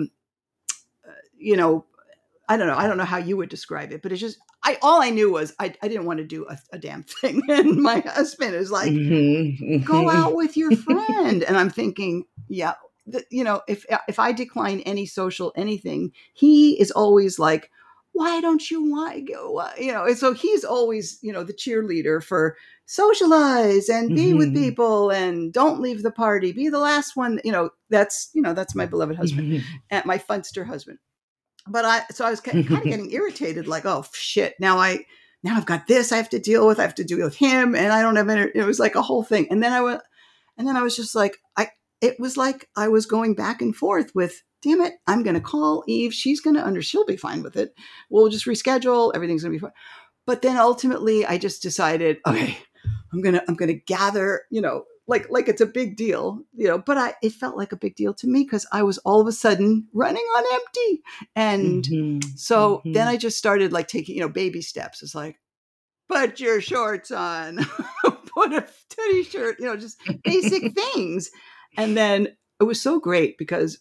[1.06, 1.84] uh, you know,
[2.48, 2.76] I don't know.
[2.76, 4.38] I don't know how you would describe it, but it's just
[4.68, 7.40] I all I knew was I, I didn't want to do a, a damn thing.
[7.48, 9.82] And my husband is like, mm-hmm.
[9.82, 10.16] go mm-hmm.
[10.16, 11.42] out with your friend.
[11.42, 12.74] and I'm thinking, yeah,
[13.06, 17.70] the, you know, if if I decline any social anything, he is always like,
[18.12, 19.66] why don't you want to go?
[19.78, 24.38] You know, and so he's always, you know, the cheerleader for socialize and be mm-hmm.
[24.38, 27.40] with people and don't leave the party, be the last one.
[27.42, 29.76] You know, that's, you know, that's my beloved husband mm-hmm.
[29.90, 30.98] and my funster husband
[31.70, 35.04] but I so I was kind of getting irritated, like, oh shit, now I
[35.42, 36.78] now I've got this I have to deal with.
[36.78, 38.50] I have to deal with him, and I don't have any.
[38.54, 39.46] It was like a whole thing.
[39.50, 40.02] And then I went,
[40.56, 41.68] and then I was just like, I.
[42.00, 45.40] It was like I was going back and forth with, damn it, I'm going to
[45.40, 46.14] call Eve.
[46.14, 46.80] She's going to under.
[46.80, 47.74] She'll be fine with it.
[48.08, 49.10] We'll just reschedule.
[49.16, 49.72] Everything's going to be fine.
[50.24, 52.56] But then ultimately, I just decided, okay,
[53.12, 56.78] I'm gonna I'm gonna gather, you know, like like it's a big deal you know
[56.78, 59.26] but i it felt like a big deal to me because i was all of
[59.26, 61.02] a sudden running on empty
[61.34, 62.28] and mm-hmm.
[62.36, 62.92] so mm-hmm.
[62.92, 65.36] then i just started like taking you know baby steps it's like
[66.08, 67.58] put your shorts on
[68.34, 71.30] put a teddy shirt you know just basic things
[71.76, 72.28] and then
[72.60, 73.78] it was so great because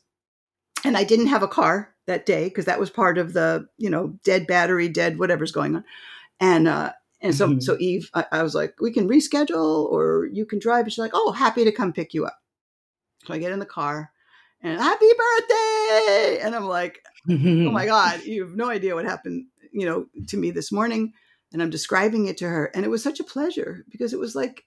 [0.84, 3.90] and i didn't have a car that day because that was part of the you
[3.90, 5.84] know dead battery, dead whatever's going on,
[6.40, 7.64] and uh, and so Mhm.
[7.64, 10.86] so Eve, I, I was like, we can reschedule or you can drive.
[10.86, 12.38] And she's like, oh, happy to come pick you up.
[13.26, 14.12] So I get in the car
[14.62, 17.00] and happy birthday, and I'm like,
[17.30, 21.14] oh my god you have no idea what happened you know to me this morning
[21.52, 24.36] and i'm describing it to her and it was such a pleasure because it was
[24.36, 24.64] like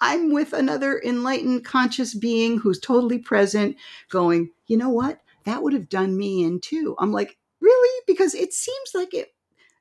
[0.00, 3.76] i'm with another enlightened conscious being who's totally present
[4.10, 8.34] going you know what that would have done me in too i'm like really because
[8.34, 9.28] it seems like it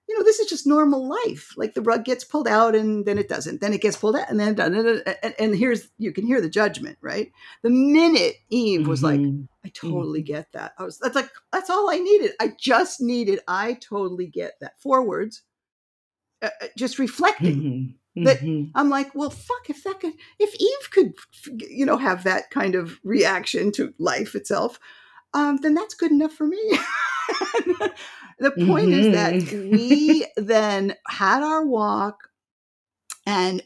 [0.09, 3.17] you know this is just normal life like the rug gets pulled out and then
[3.17, 4.73] it doesn't then it gets pulled out and then done.
[4.75, 7.31] and, and here's you can hear the judgment right
[7.63, 9.47] the minute eve was like Mhm.
[9.63, 10.73] I totally get that.
[10.79, 12.31] I was that's like that's all I needed.
[12.39, 13.41] I just needed.
[13.47, 14.81] I totally get that.
[14.81, 15.43] Four words.
[16.41, 17.95] Uh, uh, just reflecting.
[18.17, 18.25] Mhm.
[18.25, 18.71] That- Mhm.
[18.73, 19.69] I'm like, well, fuck.
[19.69, 21.13] If that could, if Eve could,
[21.69, 24.79] you know, have that kind of reaction to life itself,
[25.35, 26.59] um, then that's good enough for me.
[28.39, 29.69] the point is that Mhm.
[29.71, 32.29] we then had our walk,
[33.25, 33.61] and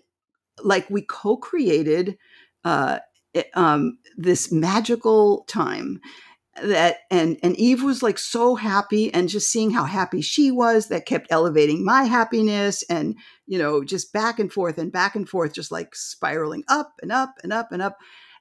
[0.64, 2.18] like we co-created
[2.64, 3.00] uh,
[3.34, 6.00] it- um, this magical time
[6.64, 10.88] that and and Eve was like so happy and just seeing how happy she was
[10.88, 15.28] that kept elevating my happiness and you know just back and forth and back and
[15.28, 17.98] forth just like spiraling up and up and up and up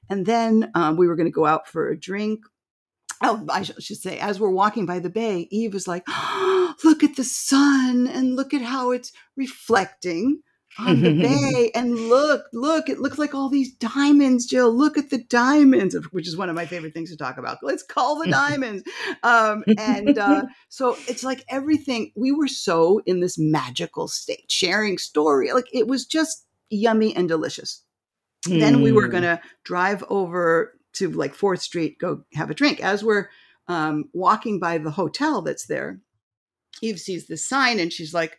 [0.09, 2.39] and then um, we were going to go out for a drink
[3.21, 6.03] oh i should say as we're walking by the bay eve was like
[6.83, 10.41] look at the sun and look at how it's reflecting
[10.77, 15.09] on the bay and look look it looks like all these diamonds jill look at
[15.09, 17.57] the diamonds which is one of my favorite things to talk about.
[17.63, 18.83] Let's call the diamonds.
[19.23, 24.97] Um, and uh, so it's like everything we were so in this magical state sharing
[24.97, 27.81] story like it was just yummy and delicious.
[28.47, 29.11] Then we were Mm.
[29.11, 32.83] going to drive over to like fourth street go have a drink.
[32.83, 33.29] As we're
[33.67, 35.99] um, walking by the hotel that's there
[36.81, 38.37] eve sees this sign and she's like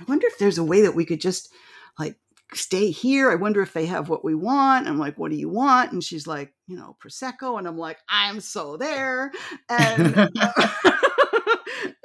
[0.00, 1.52] i wonder if there's a way that we could just
[1.98, 2.16] like
[2.54, 3.30] stay here.
[3.30, 4.86] I wonder if they have what we want.
[4.86, 5.92] I'm like what do you want?
[5.92, 7.58] And she's like you know prosecco.
[7.58, 9.32] And i'm like i'm so there.
[9.68, 10.14] And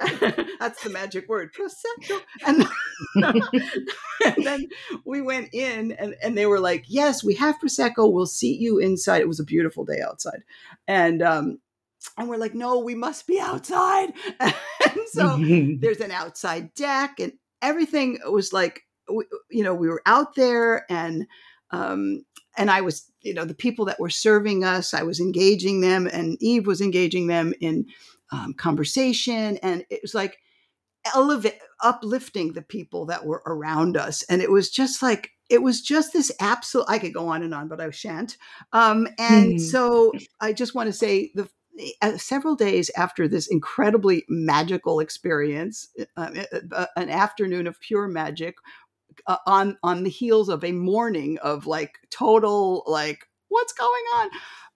[0.58, 2.66] that's the magic word prosecco and
[4.24, 4.68] and then
[5.04, 8.10] we went in and, and they were like, yes, we have Prosecco.
[8.12, 9.20] We'll seat you inside.
[9.20, 10.42] It was a beautiful day outside.
[10.86, 11.58] And, um,
[12.16, 14.12] and we're like, no, we must be outside.
[14.40, 14.54] and
[15.08, 15.36] so
[15.80, 20.84] there's an outside deck and everything was like, we, you know, we were out there
[20.90, 21.26] and,
[21.70, 22.24] um,
[22.56, 26.06] and I was, you know, the people that were serving us, I was engaging them
[26.06, 27.86] and Eve was engaging them in
[28.32, 29.58] um, conversation.
[29.58, 30.38] And it was like,
[31.14, 35.80] elevate uplifting the people that were around us and it was just like it was
[35.80, 38.36] just this absolute i could go on and on but i shan't
[38.72, 39.60] um and Mhm.
[39.60, 41.48] so i just want to say the
[42.02, 48.56] uh, several days after this incredibly magical experience uh, uh, an afternoon of pure magic
[49.28, 54.30] uh, on on the heels of a morning of like total like what's going on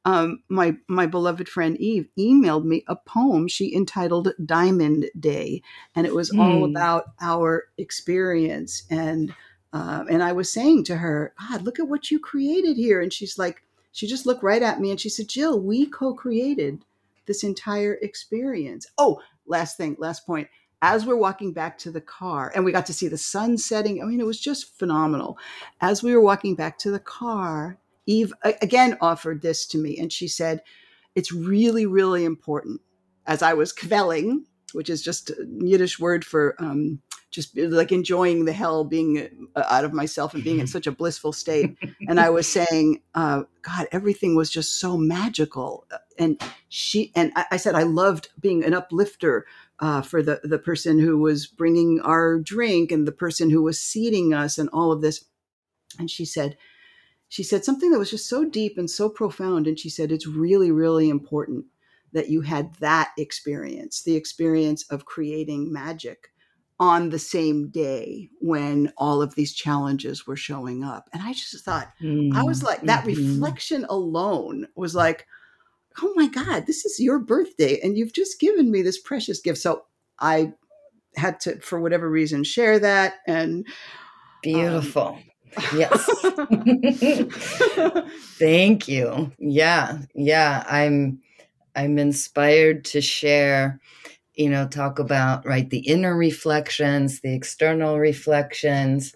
[0.05, 5.63] um, my my beloved friend Eve emailed me a poem she entitled Diamond Day,
[5.95, 6.65] and it was all Hmm.
[6.65, 8.83] about our experience.
[8.91, 9.35] And
[9.73, 13.01] um, and I was saying to her, God, look at what you created here.
[13.01, 16.85] And she's like, she just looked right at me and she said, Jill, we co-created
[17.27, 18.87] this entire experience.
[18.99, 20.49] Oh, last thing, last point.
[20.83, 24.03] As we're walking back to the car, and we got to see the sun setting.
[24.03, 25.39] I mean, it was just phenomenal.
[25.81, 30.13] As we were walking back to the car, Eve again offered this to me, and
[30.13, 30.63] she said,
[31.15, 32.81] It's really, really important.
[33.27, 34.41] As I was kvelling,
[34.73, 37.01] which is just a Yiddish word for um,
[37.31, 40.93] just like enjoying the hell, being uh, out of myself and being in such a
[40.93, 41.77] blissful state.
[42.07, 45.87] And I was saying, uh, God, everything was just so magical.
[46.19, 49.47] And she and I, I said, I loved being an uplifter
[49.81, 53.81] uh, for the the person who was bringing our drink and the person who was
[53.81, 55.25] seating us and all of this.
[55.99, 56.57] And she said,
[57.33, 59.67] she said something that was just so deep and so profound.
[59.67, 61.65] And she said, It's really, really important
[62.13, 66.29] that you had that experience, the experience of creating magic
[66.79, 71.09] on the same day when all of these challenges were showing up.
[71.15, 71.91] And I just thought,
[72.35, 73.07] I was like, that Mhm.
[73.07, 75.27] reflection alone was like,
[76.03, 77.81] oh my God, this is your birthday.
[77.83, 79.57] And you've just given me this precious gift.
[79.59, 79.85] So
[80.19, 80.53] I
[81.17, 83.21] had to, for whatever reason, share that.
[83.27, 83.67] And
[84.43, 85.19] Beautiful.
[85.75, 86.05] Yes.
[88.39, 89.33] Thank you.
[89.39, 89.99] Yeah.
[90.15, 90.65] Yeah.
[90.69, 91.21] I'm
[91.75, 93.81] I'm inspired to share,
[94.35, 99.15] you know, talk about right the inner reflections, the external reflections.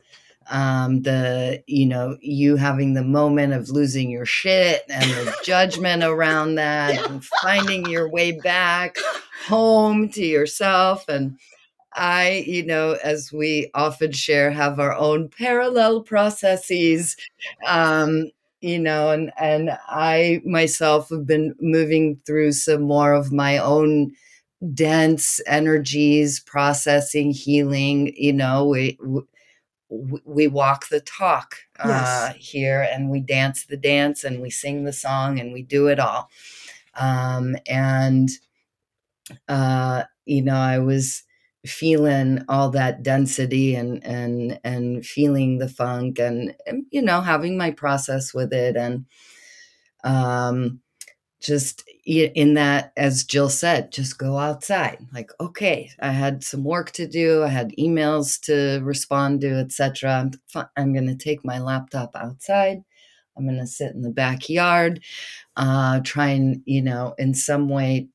[0.49, 6.05] um, the you know you having the moment of losing your shit and the judgment
[6.05, 7.05] around that Yeah.
[7.07, 8.97] and finding your way back
[9.49, 11.37] home to yourself and
[11.97, 17.17] i you know as we often share have our own parallel processes
[17.67, 18.31] um,
[18.61, 24.13] you know and and i myself have been moving through some more of my own
[24.75, 28.97] dense energies processing healing you know we
[29.91, 34.85] w- we walk the talk uh, here and we dance the dance and we sing
[34.85, 36.29] the song and we do it all.
[36.95, 38.31] Um, and
[39.49, 41.23] uh, you know i was
[41.69, 47.57] feeling all that density and and and feeling the funk and, and you know having
[47.57, 49.07] my process with it and
[50.05, 50.81] um
[51.41, 54.99] just in that as jill said just go outside.
[55.13, 60.31] Like okay i had some work to do i had emails to respond to etc
[60.55, 62.83] i'm, I'm going to take my laptop outside.
[63.37, 65.01] I'm going to sit in the backyard
[65.57, 68.09] uh try and you know in some way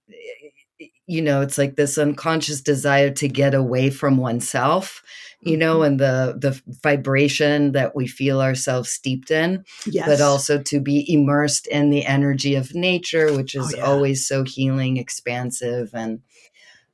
[1.12, 5.04] you know it's like this unconscious desire to get away from oneself
[5.42, 6.54] you know and the the
[6.84, 10.08] vibration that we feel ourselves steeped in Yes.
[10.08, 13.84] but also to be immersed in the energy of nature, which is Oh, yeah.
[13.86, 16.22] always so healing, expansive, and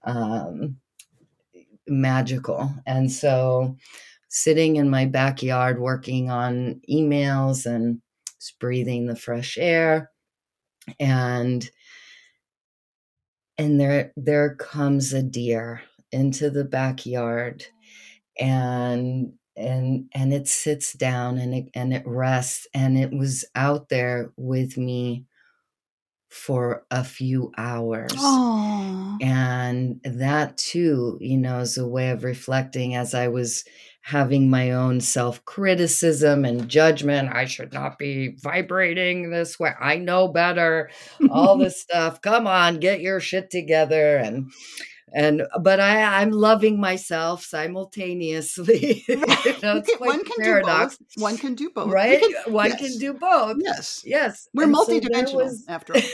[0.04, 0.78] um,
[1.88, 2.72] magical.
[2.86, 3.76] And so,
[4.30, 8.02] sitting in my backyard working on emails and
[8.40, 10.10] just breathing the fresh air,
[11.00, 11.70] and
[13.58, 15.82] and there there comes a deer
[16.12, 17.66] into the backyard
[18.40, 23.90] and and and it sits down and it and it rests and it was out
[23.90, 25.26] there with me
[26.30, 29.18] for a few hours Oh.
[29.22, 33.64] and that too you know is a way of reflecting as i was
[34.08, 37.30] having my own self-criticism and judgment.
[37.34, 39.74] I should not be vibrating this way.
[39.78, 40.90] I know better.
[41.30, 42.22] All this stuff.
[42.22, 44.16] Come on get your shit together.
[44.16, 44.50] And
[45.18, 49.16] and but i i'm loving myself simultaneously you
[49.64, 51.24] know it's one can paradox do both.
[51.24, 51.92] One can do both.
[51.92, 52.80] Right can- one yes.
[52.80, 54.04] can do both Yes.
[54.06, 56.02] yes We're And so multidimensional was- after all.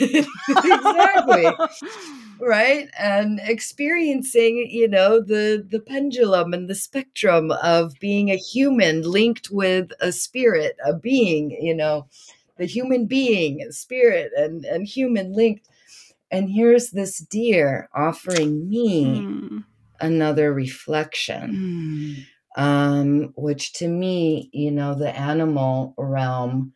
[0.50, 1.46] exactly
[2.40, 9.02] right and experiencing you know the the pendulum and the spectrum of being a human
[9.04, 12.08] linked with a spirit a being you know
[12.58, 15.68] the human being spirit and and human linked
[16.34, 19.66] and here's this deer offering me Mm.
[20.02, 22.26] another reflection Mm.
[22.58, 26.74] um, which to me, you know, the animal realm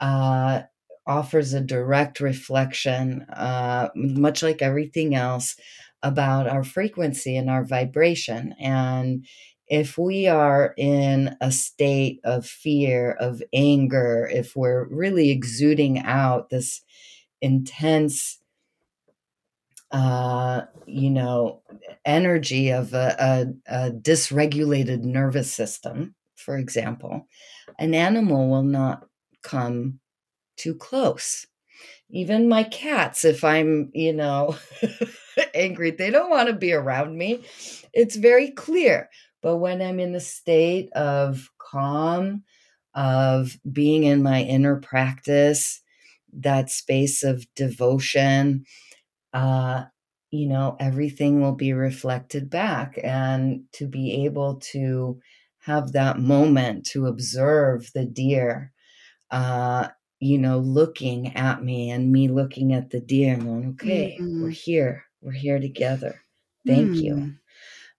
[0.00, 0.62] uh,
[1.06, 5.56] offers a direct reflection, uh, much like everything else,
[6.02, 8.54] about our frequency and our vibration.
[8.60, 9.26] And
[9.68, 16.50] if we are in a state of fear, of anger, if we're really exuding out
[16.50, 16.82] this
[17.42, 18.38] intense
[19.96, 21.62] uh, you know,
[22.04, 27.26] energy of a, a, a dysregulated nervous system, for example,
[27.78, 29.06] an animal will not
[29.42, 29.98] come
[30.58, 31.46] too close.
[32.10, 34.56] Even my cats, if I'm, you know,
[35.54, 37.42] angry, they don't want to be around me.
[37.94, 39.08] It's very clear.
[39.40, 42.44] But when I'm in the state of calm,
[42.94, 45.80] of being in my inner practice,
[46.34, 48.66] that space of devotion,
[49.36, 49.86] uh,
[50.32, 52.98] you know, everything will be reflected back.
[53.04, 55.20] And to be able to
[55.60, 58.72] have that moment to observe the deer,
[59.30, 59.88] uh,
[60.20, 64.50] you know, looking at me and me looking at the deer and going, okay, we're
[64.50, 64.56] Mhm.
[64.66, 65.04] here.
[65.22, 66.22] We're here together.
[66.66, 67.16] Thank you.
[67.16, 67.38] Mm.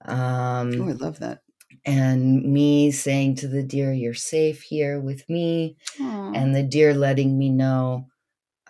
[0.06, 1.44] Um, Oh, I love that.
[1.86, 6.34] and me saying to the deer, you're safe here with me Aw.
[6.34, 8.08] and the deer letting me know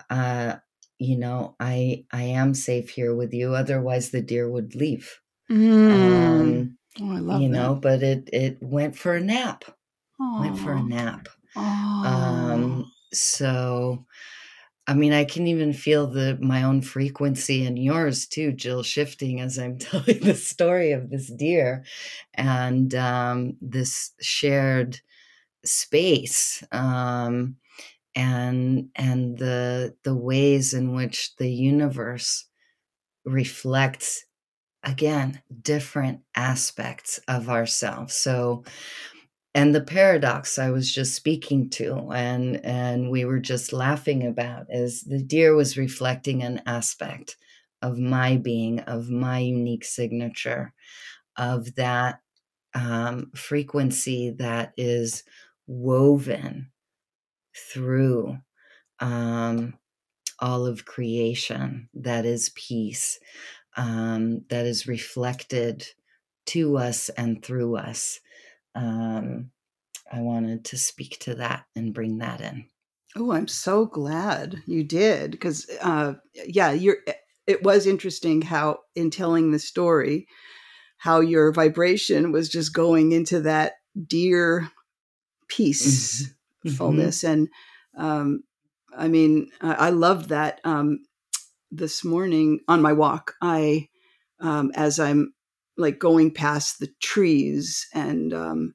[0.10, 0.58] uh
[1.00, 6.70] you know i i am safe here with you otherwise the deer would leave Mm.
[6.70, 7.48] um oh, I love that.
[7.48, 7.54] you that.
[7.58, 9.66] know but it it went for a nap
[10.38, 11.30] went for a nap
[12.04, 14.06] um so
[14.88, 19.42] i mean i can even feel the my own frequency and yours too jill shifting
[19.42, 21.84] as i'm telling the story of this deer
[22.36, 25.00] and um this shared
[25.66, 27.58] space um
[28.18, 32.46] and and the the ways in which the universe
[33.26, 34.26] reflects
[34.84, 38.16] again different aspects of ourselves.
[38.16, 38.64] So
[39.56, 44.66] and the paradox i was just speaking to and and we were just laughing about
[44.70, 47.38] is the deer was reflecting an aspect
[47.82, 50.74] of my being of my unique signature
[51.38, 52.20] of that
[52.76, 55.24] um, frequency that is
[55.68, 56.72] woven
[57.72, 58.38] through
[59.00, 59.78] um,
[60.40, 63.20] all of creation, that is peace,
[63.76, 65.88] um, that is reflected
[66.48, 68.20] to us and through us.
[68.76, 69.52] Um,
[70.12, 72.66] I wanted to speak to that and bring that in.
[73.16, 76.98] Oh, I'm so glad you did because, uh, yeah, you're.
[77.08, 77.14] Eh,
[77.48, 80.28] it was interesting how, in telling the story,
[80.98, 84.70] how your vibration was just going into that dear
[85.50, 86.34] mm-hmm.
[86.64, 87.34] Peacefulness, mm-hmm.
[87.34, 87.50] and
[87.98, 88.44] um,
[88.96, 90.62] I mean, I, I loved that.
[90.64, 91.00] Um,
[91.72, 93.90] this morning on my walk, I,
[94.40, 95.34] um, as I'm
[95.78, 98.74] like going past the trees and um,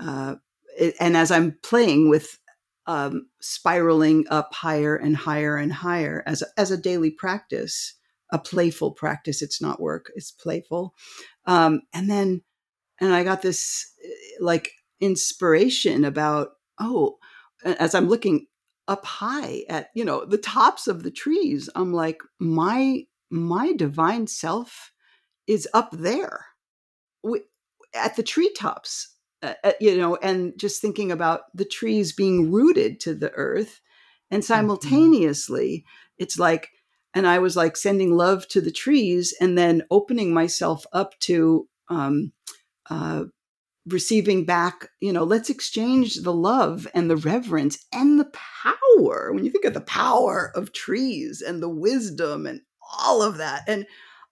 [0.00, 0.36] uh,
[0.78, 2.38] it, and as I'm playing with
[2.86, 7.94] um, spiraling up higher and higher and higher as a, as a daily practice,
[8.32, 9.42] a playful practice.
[9.42, 10.94] It's not work; it's playful.
[11.46, 12.42] Um, and then,
[13.00, 13.92] and I got this
[14.40, 16.50] like inspiration about
[16.80, 17.18] oh,
[17.64, 18.46] as I'm looking
[18.88, 24.26] up high at you know the tops of the trees, I'm like my my divine
[24.26, 24.92] self
[25.46, 26.46] is up there
[27.22, 27.42] we,
[27.94, 33.00] at the treetops uh, uh, you know, and just thinking about the trees being rooted
[33.00, 33.80] to the earth.
[34.30, 34.52] And mm-hmm.
[34.52, 36.22] simultaneously, mm-hmm.
[36.22, 36.68] it's like,
[37.14, 41.66] and I was like sending love to the trees and then opening myself up to
[41.88, 42.32] um,
[42.90, 43.24] uh,
[43.92, 49.32] receiving back, you know, let's exchange the love and the reverence and the power.
[49.32, 52.60] When you think of the power of trees and the wisdom and
[52.98, 53.62] all of that.
[53.66, 53.86] And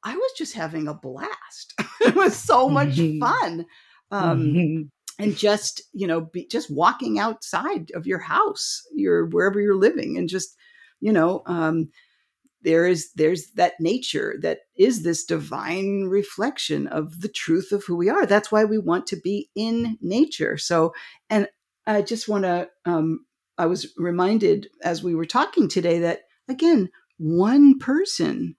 [0.04, 1.74] I was just having a blast.
[2.00, 3.20] it was so much mm-hmm.
[3.20, 3.66] fun.
[4.10, 4.82] Um, mm-hmm
[5.18, 10.16] and just you know be just walking outside of your house your wherever you're living
[10.16, 10.56] and just
[11.00, 11.88] you know um
[12.62, 17.96] there is there's that nature that is this divine reflection of the truth of who
[17.96, 20.92] we are that's why we want to be in nature so
[21.30, 21.48] and
[21.86, 23.24] i just want to um
[23.58, 26.88] i was reminded as we were talking today that again
[27.18, 28.56] one person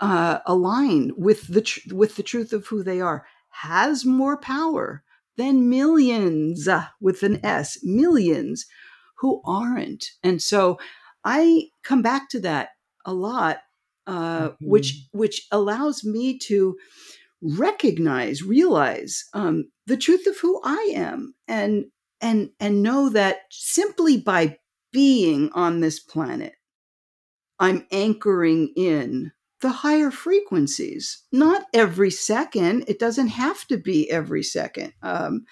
[0.00, 5.02] uh aligned with the tr- with the truth of who they are has more power
[5.36, 8.66] than millions uh, with an S, millions
[9.18, 10.04] who aren't.
[10.22, 10.78] And so
[11.24, 12.70] I come back to that
[13.06, 13.58] a lot,
[14.06, 14.68] uh, mm-hmm.
[14.68, 16.76] which which allows me to
[17.40, 21.86] recognize, realize um, the truth of who I am, and
[22.20, 24.58] and and know that simply by
[24.92, 26.54] being on this planet,
[27.58, 31.24] I'm anchoring in the higher frequencies.
[31.32, 32.84] Not every second.
[32.88, 35.44] It doesn't have to be every second, um,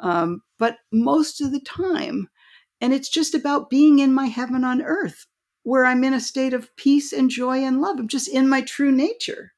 [0.00, 2.28] um, but most of the time.
[2.80, 5.26] And it's just about being in my heaven on earth,
[5.62, 7.98] where I'm in a state of peace and joy and love.
[7.98, 9.52] I'm just in my true nature.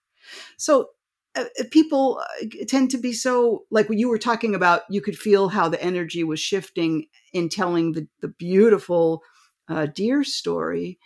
[0.56, 0.90] So
[1.36, 5.18] uh, uh people uh, tend to be so like you were talking about you could
[5.18, 9.22] feel how the energy was shifting in telling the, the beautiful
[9.68, 10.98] uh, deer story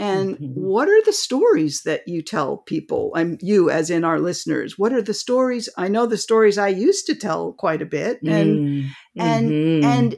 [0.00, 0.46] and mm-hmm.
[0.54, 3.12] what are the stories that you tell people?
[3.14, 4.78] I'm you as in our listeners.
[4.78, 5.68] What are the stories?
[5.76, 8.18] I know the stories I used to tell quite a bit.
[8.22, 9.20] And mm-hmm.
[9.20, 10.16] and and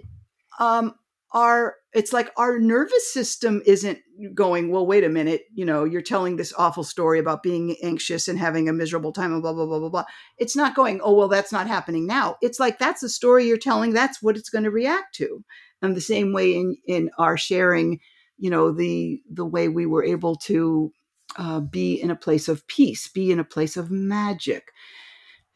[0.60, 0.94] um
[1.34, 3.98] our it's like our nervous system isn't
[4.34, 8.28] going, well, wait a minute, you know, you're telling this awful story about being anxious
[8.28, 10.04] and having a miserable time and blah, blah, blah, blah, blah.
[10.38, 12.36] It's not going, oh, well, that's not happening now.
[12.40, 15.44] It's like that's the story you're telling, that's what it's going to react to.
[15.82, 18.00] And the same way in in our sharing
[18.42, 20.92] you know the the way we were able to
[21.36, 24.72] uh, be in a place of peace be in a place of magic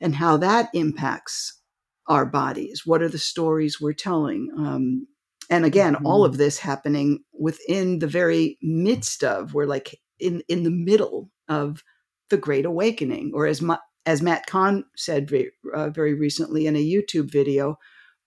[0.00, 1.60] and how that impacts
[2.06, 5.06] our bodies what are the stories we're telling um,
[5.50, 6.06] and again mm-hmm.
[6.06, 11.30] all of this happening within the very midst of we're like in in the middle
[11.48, 11.82] of
[12.30, 13.62] the great awakening or as
[14.06, 17.78] as matt kahn said very, uh, very recently in a youtube video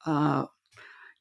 [0.06, 0.46] uh,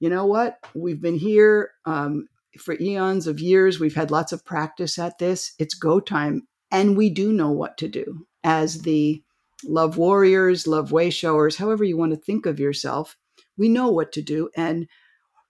[0.00, 2.28] you know what we've been here um,
[2.58, 3.80] for eons of years.
[3.80, 5.54] We've had lots of practice at this.
[5.58, 6.46] It's go time.
[6.70, 9.22] And we do know what to do as the
[9.64, 13.16] love warriors, love way showers, however you want to think of yourself.
[13.56, 14.50] We know what to do.
[14.56, 14.86] And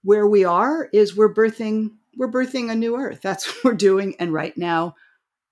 [0.09, 3.21] where we are is we're birthing, we're birthing a new earth.
[3.21, 4.17] That's what we're doing.
[4.19, 4.95] And right now,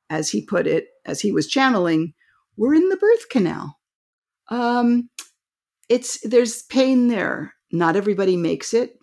[0.08, 2.14] as he put it, as he was channeling,
[2.56, 3.78] we're in the birth canal.
[4.48, 5.10] Um,
[5.90, 7.52] it's there's pain there.
[7.70, 8.94] Not everybody makes it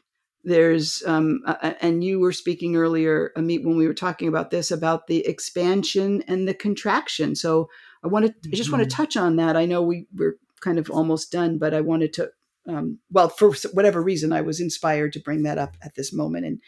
[0.43, 4.71] there's um, uh, and you were speaking earlier amit when we were talking about this
[4.71, 7.69] about the expansion and the contraction so
[8.03, 8.49] i wanted mm-hmm.
[8.51, 9.03] i just want to mm-hmm.
[9.03, 12.29] touch on that i know we were kind of almost done but i wanted to
[12.67, 16.45] um, well for whatever reason i was inspired to bring that up at this moment
[16.45, 16.59] and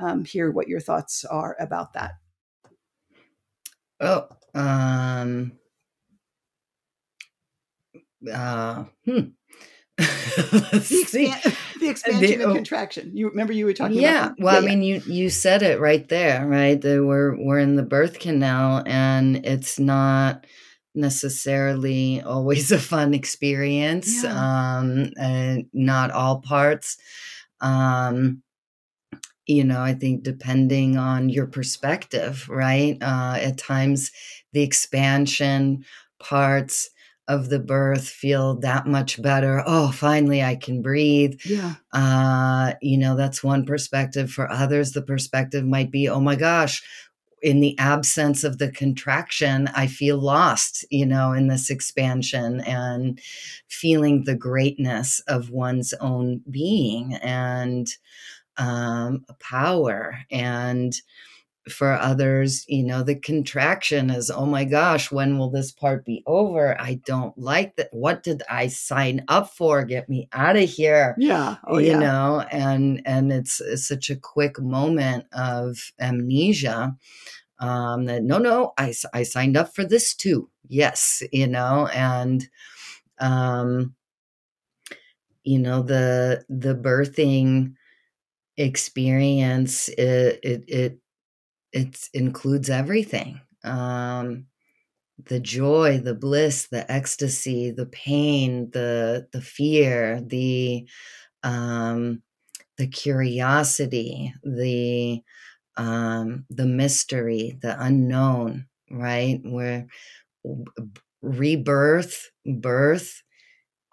[0.00, 2.12] um, hear what your thoughts are about that.
[4.00, 5.52] Oh um
[8.30, 9.20] uh hmm.
[9.98, 13.12] The, expan- the expansion the, and oh, contraction.
[13.14, 15.78] You remember you were talking yeah, about Well, yeah, I mean, you you said it
[15.80, 16.80] right there, right?
[16.80, 20.46] That we're we're in the birth canal, and it's not
[20.94, 24.22] necessarily always a fun experience.
[24.24, 24.78] Yeah.
[24.78, 26.96] Um, and not all parts.
[27.60, 28.42] Um,
[29.46, 32.96] you know, I think depending on your perspective, right?
[33.00, 34.12] Uh, at times,
[34.52, 35.84] the expansion
[36.20, 36.90] parts
[37.28, 39.62] of the birth feel that much better.
[39.66, 41.40] Oh, finally I can breathe.
[41.44, 41.74] Yeah.
[41.92, 44.30] Uh, you know, that's one perspective.
[44.30, 46.82] For others, the perspective might be, oh my gosh,
[47.42, 53.20] in the absence of the contraction, I feel lost, you know, in this expansion and
[53.68, 57.88] feeling the greatness of one's own being and
[58.56, 60.18] um, power.
[60.30, 60.94] And
[61.68, 66.22] for others, you know, the contraction is, oh my gosh, when will this part be
[66.26, 66.80] over?
[66.80, 67.88] I don't like that.
[67.92, 69.84] What did I sign up for?
[69.84, 71.14] Get me out of here.
[71.18, 71.56] Yeah.
[71.64, 71.98] Oh, you yeah.
[71.98, 76.96] know, and and it's, it's such a quick moment of amnesia.
[77.60, 80.50] Um, that no, no, I, I signed up for this too.
[80.66, 82.48] Yes, you know, and
[83.20, 83.94] um,
[85.44, 87.74] you know, the the birthing
[88.56, 90.98] experience it, it, it
[91.72, 94.46] it includes everything um,
[95.26, 100.86] the joy the bliss the ecstasy the pain the the fear the
[101.44, 102.22] um,
[102.78, 105.22] the curiosity the
[105.76, 109.40] um, the mystery the unknown right?
[109.44, 109.86] Where
[111.22, 113.22] rebirth birth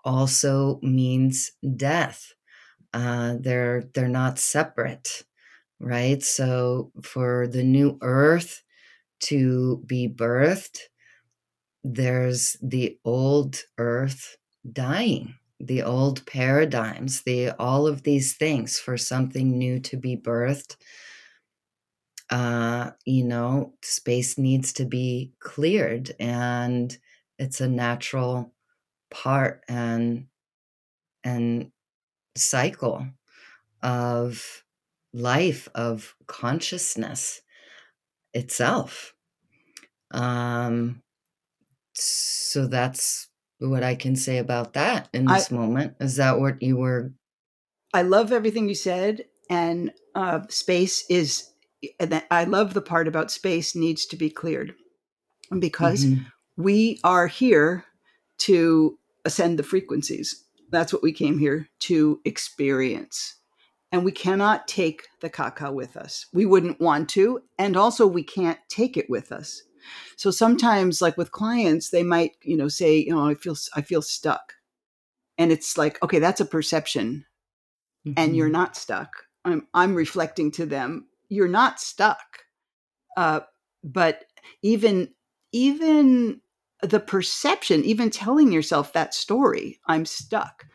[0.06, 2.34] also means death.
[2.94, 5.24] Uh, they're they're not separate
[5.80, 6.22] right?
[6.24, 8.64] So for the new earth
[9.22, 10.80] to be birthed,
[11.84, 14.38] there's the old earth
[14.72, 20.76] dying, the old paradigms, the all of these things for something new to be birthed.
[22.30, 26.96] Uh, you know, space needs to be cleared and
[27.40, 28.54] it's a natural
[29.12, 30.28] part and
[31.24, 31.72] and
[32.38, 33.08] cycle
[33.84, 34.64] of
[35.14, 37.42] life of consciousness
[38.34, 39.14] itself.
[40.12, 41.02] Um,
[41.94, 43.28] so that's
[43.60, 45.96] what I can say about that in this I, moment.
[46.00, 47.12] Is that what you were?
[47.94, 51.50] I love everything you said, and uh, space is.
[52.00, 54.76] And I love the part about space needs to be cleared
[55.60, 56.24] because mm-hmm.
[56.62, 57.86] we are here
[58.40, 60.44] to ascend the frequencies.
[60.72, 63.39] That's what we came here to experience
[63.92, 66.28] and we cannot take the caca with us.
[66.34, 69.64] We wouldn't want to, and also we can't take it with us.
[70.18, 73.82] So sometimes, like with clients, they might, you know, say, you know, I feel, I
[73.82, 74.54] feel stuck,
[75.38, 77.26] and it's like, okay, that's a perception,
[78.06, 78.14] mm-hmm.
[78.18, 78.54] and you're mm-hmm.
[78.54, 79.10] not stuck.
[79.46, 82.20] I'm, I'm reflecting to them, you're not stuck.
[83.18, 83.40] Uh,
[83.84, 84.26] but
[84.62, 85.10] even,
[85.52, 86.42] even
[86.82, 90.66] the perception, even telling yourself that story, I'm stuck,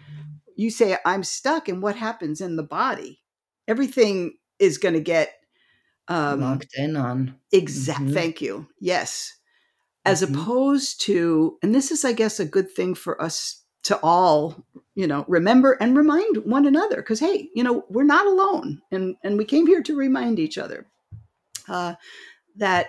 [0.56, 3.20] you say i'm stuck and what happens in the body
[3.68, 5.34] everything is going to get
[6.08, 8.14] um, locked in on exact mm-hmm.
[8.14, 9.38] thank you yes
[10.04, 10.34] as mm-hmm.
[10.34, 15.06] opposed to and this is i guess a good thing for us to all you
[15.06, 19.38] know remember and remind one another because hey you know we're not alone and and
[19.38, 20.86] we came here to remind each other
[21.68, 21.94] uh,
[22.56, 22.88] that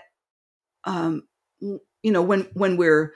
[0.85, 1.23] um
[1.61, 3.13] you know when when we're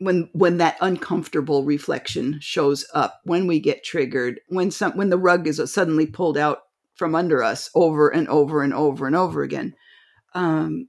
[0.00, 5.18] when when that uncomfortable reflection shows up when we get triggered when some when the
[5.18, 6.62] rug is suddenly pulled out
[6.94, 9.74] from under us over and over and over and over again
[10.34, 10.88] um,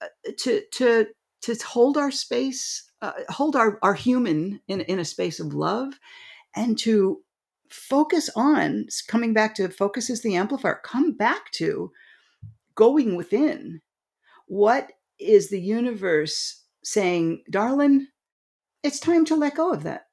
[0.00, 0.06] uh,
[0.38, 1.06] to to
[1.42, 5.98] to hold our space uh, hold our our human in in a space of love
[6.56, 7.20] and to
[7.70, 11.90] focus on coming back to focus is the amplifier come back to
[12.74, 13.80] going within.
[14.46, 18.08] What is the universe saying darling
[18.84, 20.06] it's time to let go of that.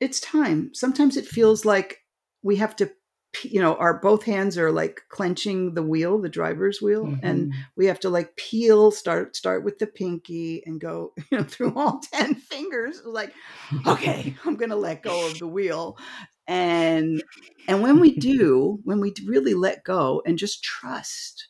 [0.00, 0.70] It's time.
[0.72, 1.98] Sometimes it feels like
[2.42, 2.90] we have to
[3.42, 7.26] you know our both hands are like clenching the wheel the driver's wheel mm-hmm.
[7.26, 11.44] and we have to like peel start start with the pinky and go you know
[11.44, 13.34] through all 10 fingers like
[13.86, 15.98] okay i'm going to let go of the wheel
[16.46, 17.22] and
[17.68, 21.48] and when we do when we really let go and just trust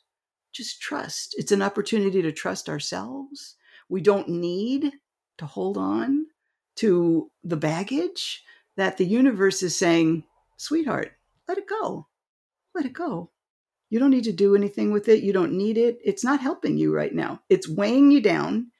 [0.52, 3.54] just trust it's an opportunity to trust ourselves
[3.88, 4.90] we don't need
[5.38, 6.26] to hold on
[6.76, 8.44] to the baggage
[8.76, 10.24] that the universe is saying,
[10.56, 11.12] sweetheart,
[11.48, 12.08] let it go.
[12.74, 13.30] Let it go.
[13.90, 15.22] You don't need to do anything with it.
[15.22, 15.98] You don't need it.
[16.04, 17.40] It's not helping you right now.
[17.48, 18.72] It's weighing you down.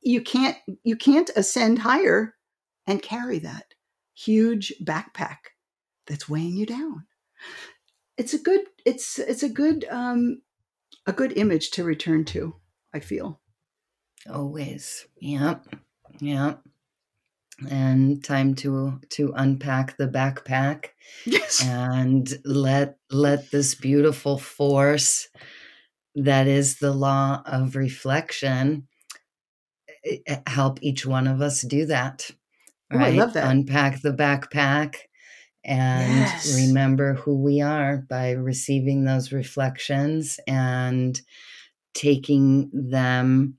[0.00, 2.34] You can't you can't ascend higher
[2.86, 3.74] and carry that.
[4.14, 5.38] huge backpack
[6.06, 7.06] that's weighing you down.
[8.16, 10.42] It's a good it's it's a good um
[11.06, 12.56] a good image to return to,
[12.94, 13.40] I feel.
[14.30, 15.06] Always.
[15.20, 15.66] Yep.
[16.20, 16.62] Yep.
[17.68, 20.90] And time to to unpack the backpack
[21.24, 21.70] Yes.
[21.84, 25.28] and let let this beautiful force
[26.16, 28.88] that is the law of reflection
[30.04, 32.30] eh, eh, help each one of us do that
[32.92, 33.58] Oh, I right love that.
[33.58, 34.96] unpack the backpack
[35.64, 36.42] and Yes.
[36.44, 41.20] remember who we are by receiving those reflections and
[41.94, 43.58] taking them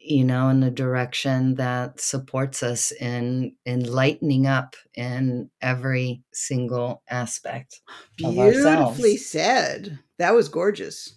[0.00, 7.02] you know in a direction that supports us in in lightening up in every single
[7.08, 7.80] aspect
[8.16, 9.98] Beautifully said.
[10.18, 11.14] That was gorgeous.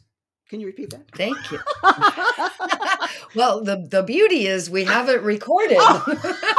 [0.50, 1.04] Can you repeat that?
[1.16, 1.60] thank you
[3.36, 6.50] well the the beauty is we have it recorded oh!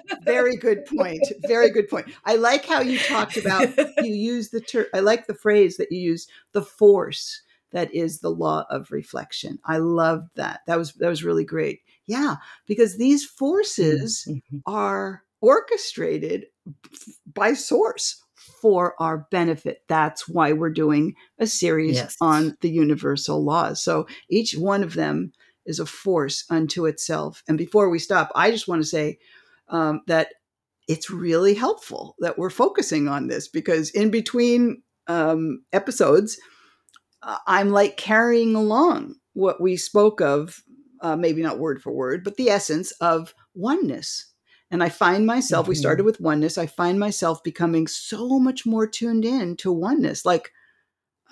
[0.22, 1.22] Very good point.
[1.46, 2.06] Very good point.
[2.26, 3.66] I like how you talked about
[4.04, 7.42] you use the term I like the phrase that you use the force
[7.72, 9.58] that is the law of reflection.
[9.64, 10.60] I loved that.
[10.66, 11.80] That was that was really great.
[12.06, 14.62] Yeah, because these forces Mhm.
[14.66, 16.46] are orchestrated
[17.32, 19.82] by source for our benefit.
[19.88, 22.16] That's why we're doing a series Yes.
[22.20, 23.82] on the universal laws.
[23.82, 25.32] So each one of them
[25.66, 27.42] is a force unto itself.
[27.46, 29.18] And before we stop, I just want to say
[29.68, 30.28] um, that
[30.88, 36.38] it's really helpful that we're focusing on this because in between um, episodes,
[37.22, 40.62] uh, I'm like carrying along what we spoke of,
[41.00, 44.32] uh, maybe not word for word, but the essence of oneness.
[44.70, 45.76] And I find myself, we Mhm.
[45.76, 50.52] started with oneness, I find myself becoming so much more tuned in to oneness, like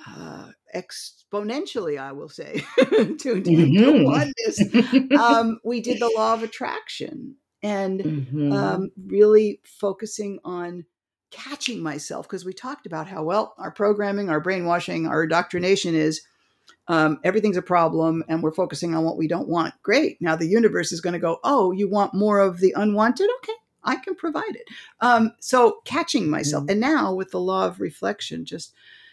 [0.06, 2.62] uh, exponentially, I will say,
[3.18, 3.96] tuned in to Mhm.
[3.98, 4.64] oneness.
[5.14, 8.46] Um, we did the law of attraction and Mhm.
[8.50, 10.84] um, really focusing on
[11.36, 16.22] catching myself because we talked about how well our programming, our brainwashing, our indoctrination is
[16.88, 19.74] um, everything's a problem and we're focusing on what we don't want.
[19.82, 20.20] Great.
[20.22, 23.28] Now the universe is going to go, oh, you want more of the unwanted?
[23.38, 23.52] Okay,
[23.84, 24.68] I can provide it.
[25.00, 26.70] Um, so catching myself, Mhm.
[26.70, 28.72] and now with the law of reflection, just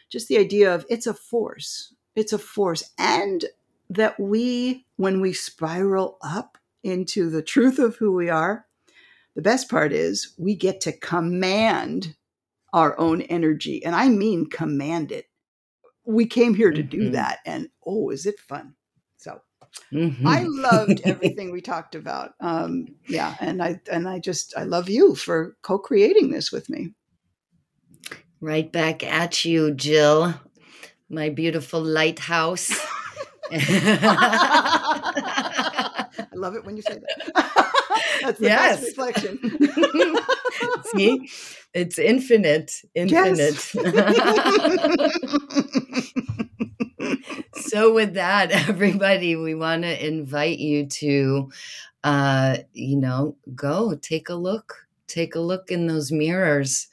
[0.10, 1.94] just the idea of it's a force.
[2.16, 3.46] It's a force, and
[3.90, 8.66] that we, when we spiral up into the truth of who we are,
[9.36, 12.16] the best part is we get to command
[12.74, 13.84] our own energy.
[13.86, 15.28] And I mean command it.
[16.06, 17.12] We came here to do Mhm.
[17.14, 17.40] that.
[17.46, 18.76] And oh, is it fun?
[19.18, 19.42] So
[19.94, 20.26] Mhm.
[20.26, 22.34] I loved everything we talked about.
[22.40, 26.94] Um, yeah, and I and I just I love you for co-creating this with me.
[28.42, 30.34] Right back at you, Jill,
[31.10, 32.72] my beautiful lighthouse.
[33.52, 33.66] I
[36.34, 37.56] love it when you say that.
[38.22, 38.80] That's the Yes.
[38.82, 39.40] best reflection.
[40.96, 41.30] See,
[41.74, 43.56] it's infinite, infinite.
[47.56, 51.52] so, with that, everybody, we want to invite you to,
[52.04, 56.88] uh, you know, go take a look, take a look in those mirrors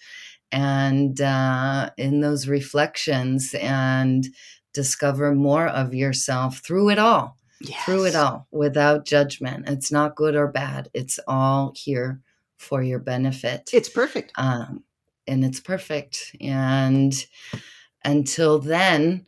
[0.52, 4.28] and uh, in those reflections and
[4.72, 7.36] discover more of yourself through it all
[7.84, 9.68] through it all without judgment.
[9.68, 10.90] It's not good or bad.
[10.94, 12.20] It's all here
[12.56, 13.70] for your benefit.
[13.72, 14.32] It's perfect.
[14.36, 14.84] um,
[15.26, 16.34] and it's perfect.
[16.40, 17.14] And
[18.04, 19.26] until then,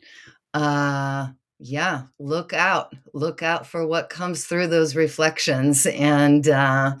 [0.53, 1.27] uh,
[1.59, 2.93] yeah, look out.
[3.13, 6.95] Look out for what comes through those reflections and uh,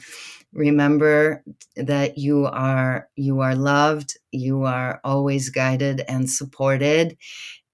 [0.53, 1.43] remember
[1.75, 7.17] that you are you are loved, you are always guided and supported.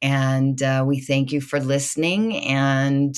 [0.02, 3.16] And uh, we thank you for listening and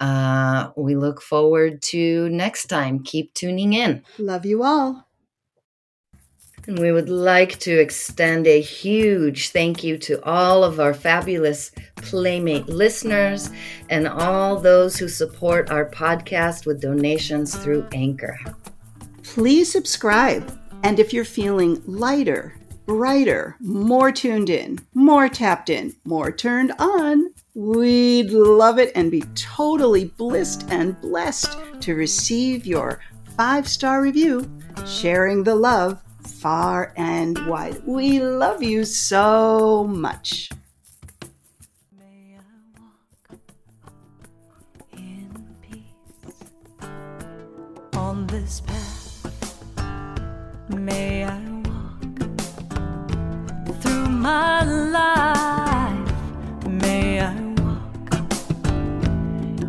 [0.00, 3.02] uh, we look forward to next time.
[3.02, 4.02] Keep tuning in.
[4.18, 5.06] Love you all.
[6.66, 11.70] And we would like to extend a huge thank you to all of our fabulous
[11.96, 13.50] Playmate listeners
[13.88, 18.36] and all those who support our podcast with donations through Anchor.
[19.22, 20.58] Please subscribe.
[20.82, 27.30] And if you're feeling lighter, brighter, more tuned in, more tapped in, more turned on,
[27.56, 33.00] we'd love it and be totally blissed and blessed to receive your
[33.34, 34.48] five star review,
[34.84, 37.82] sharing the love far and wide.
[37.86, 40.50] We love you so much.
[47.94, 49.32] On this path.
[50.68, 52.02] May I walk
[53.80, 55.35] through my life.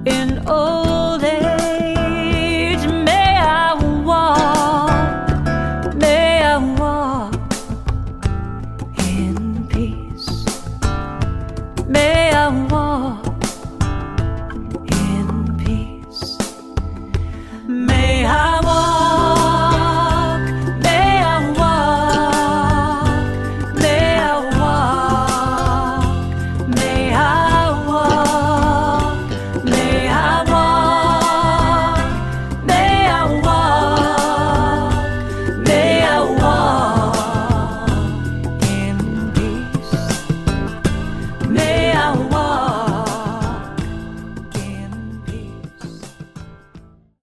[0.07, 1.46] In old age.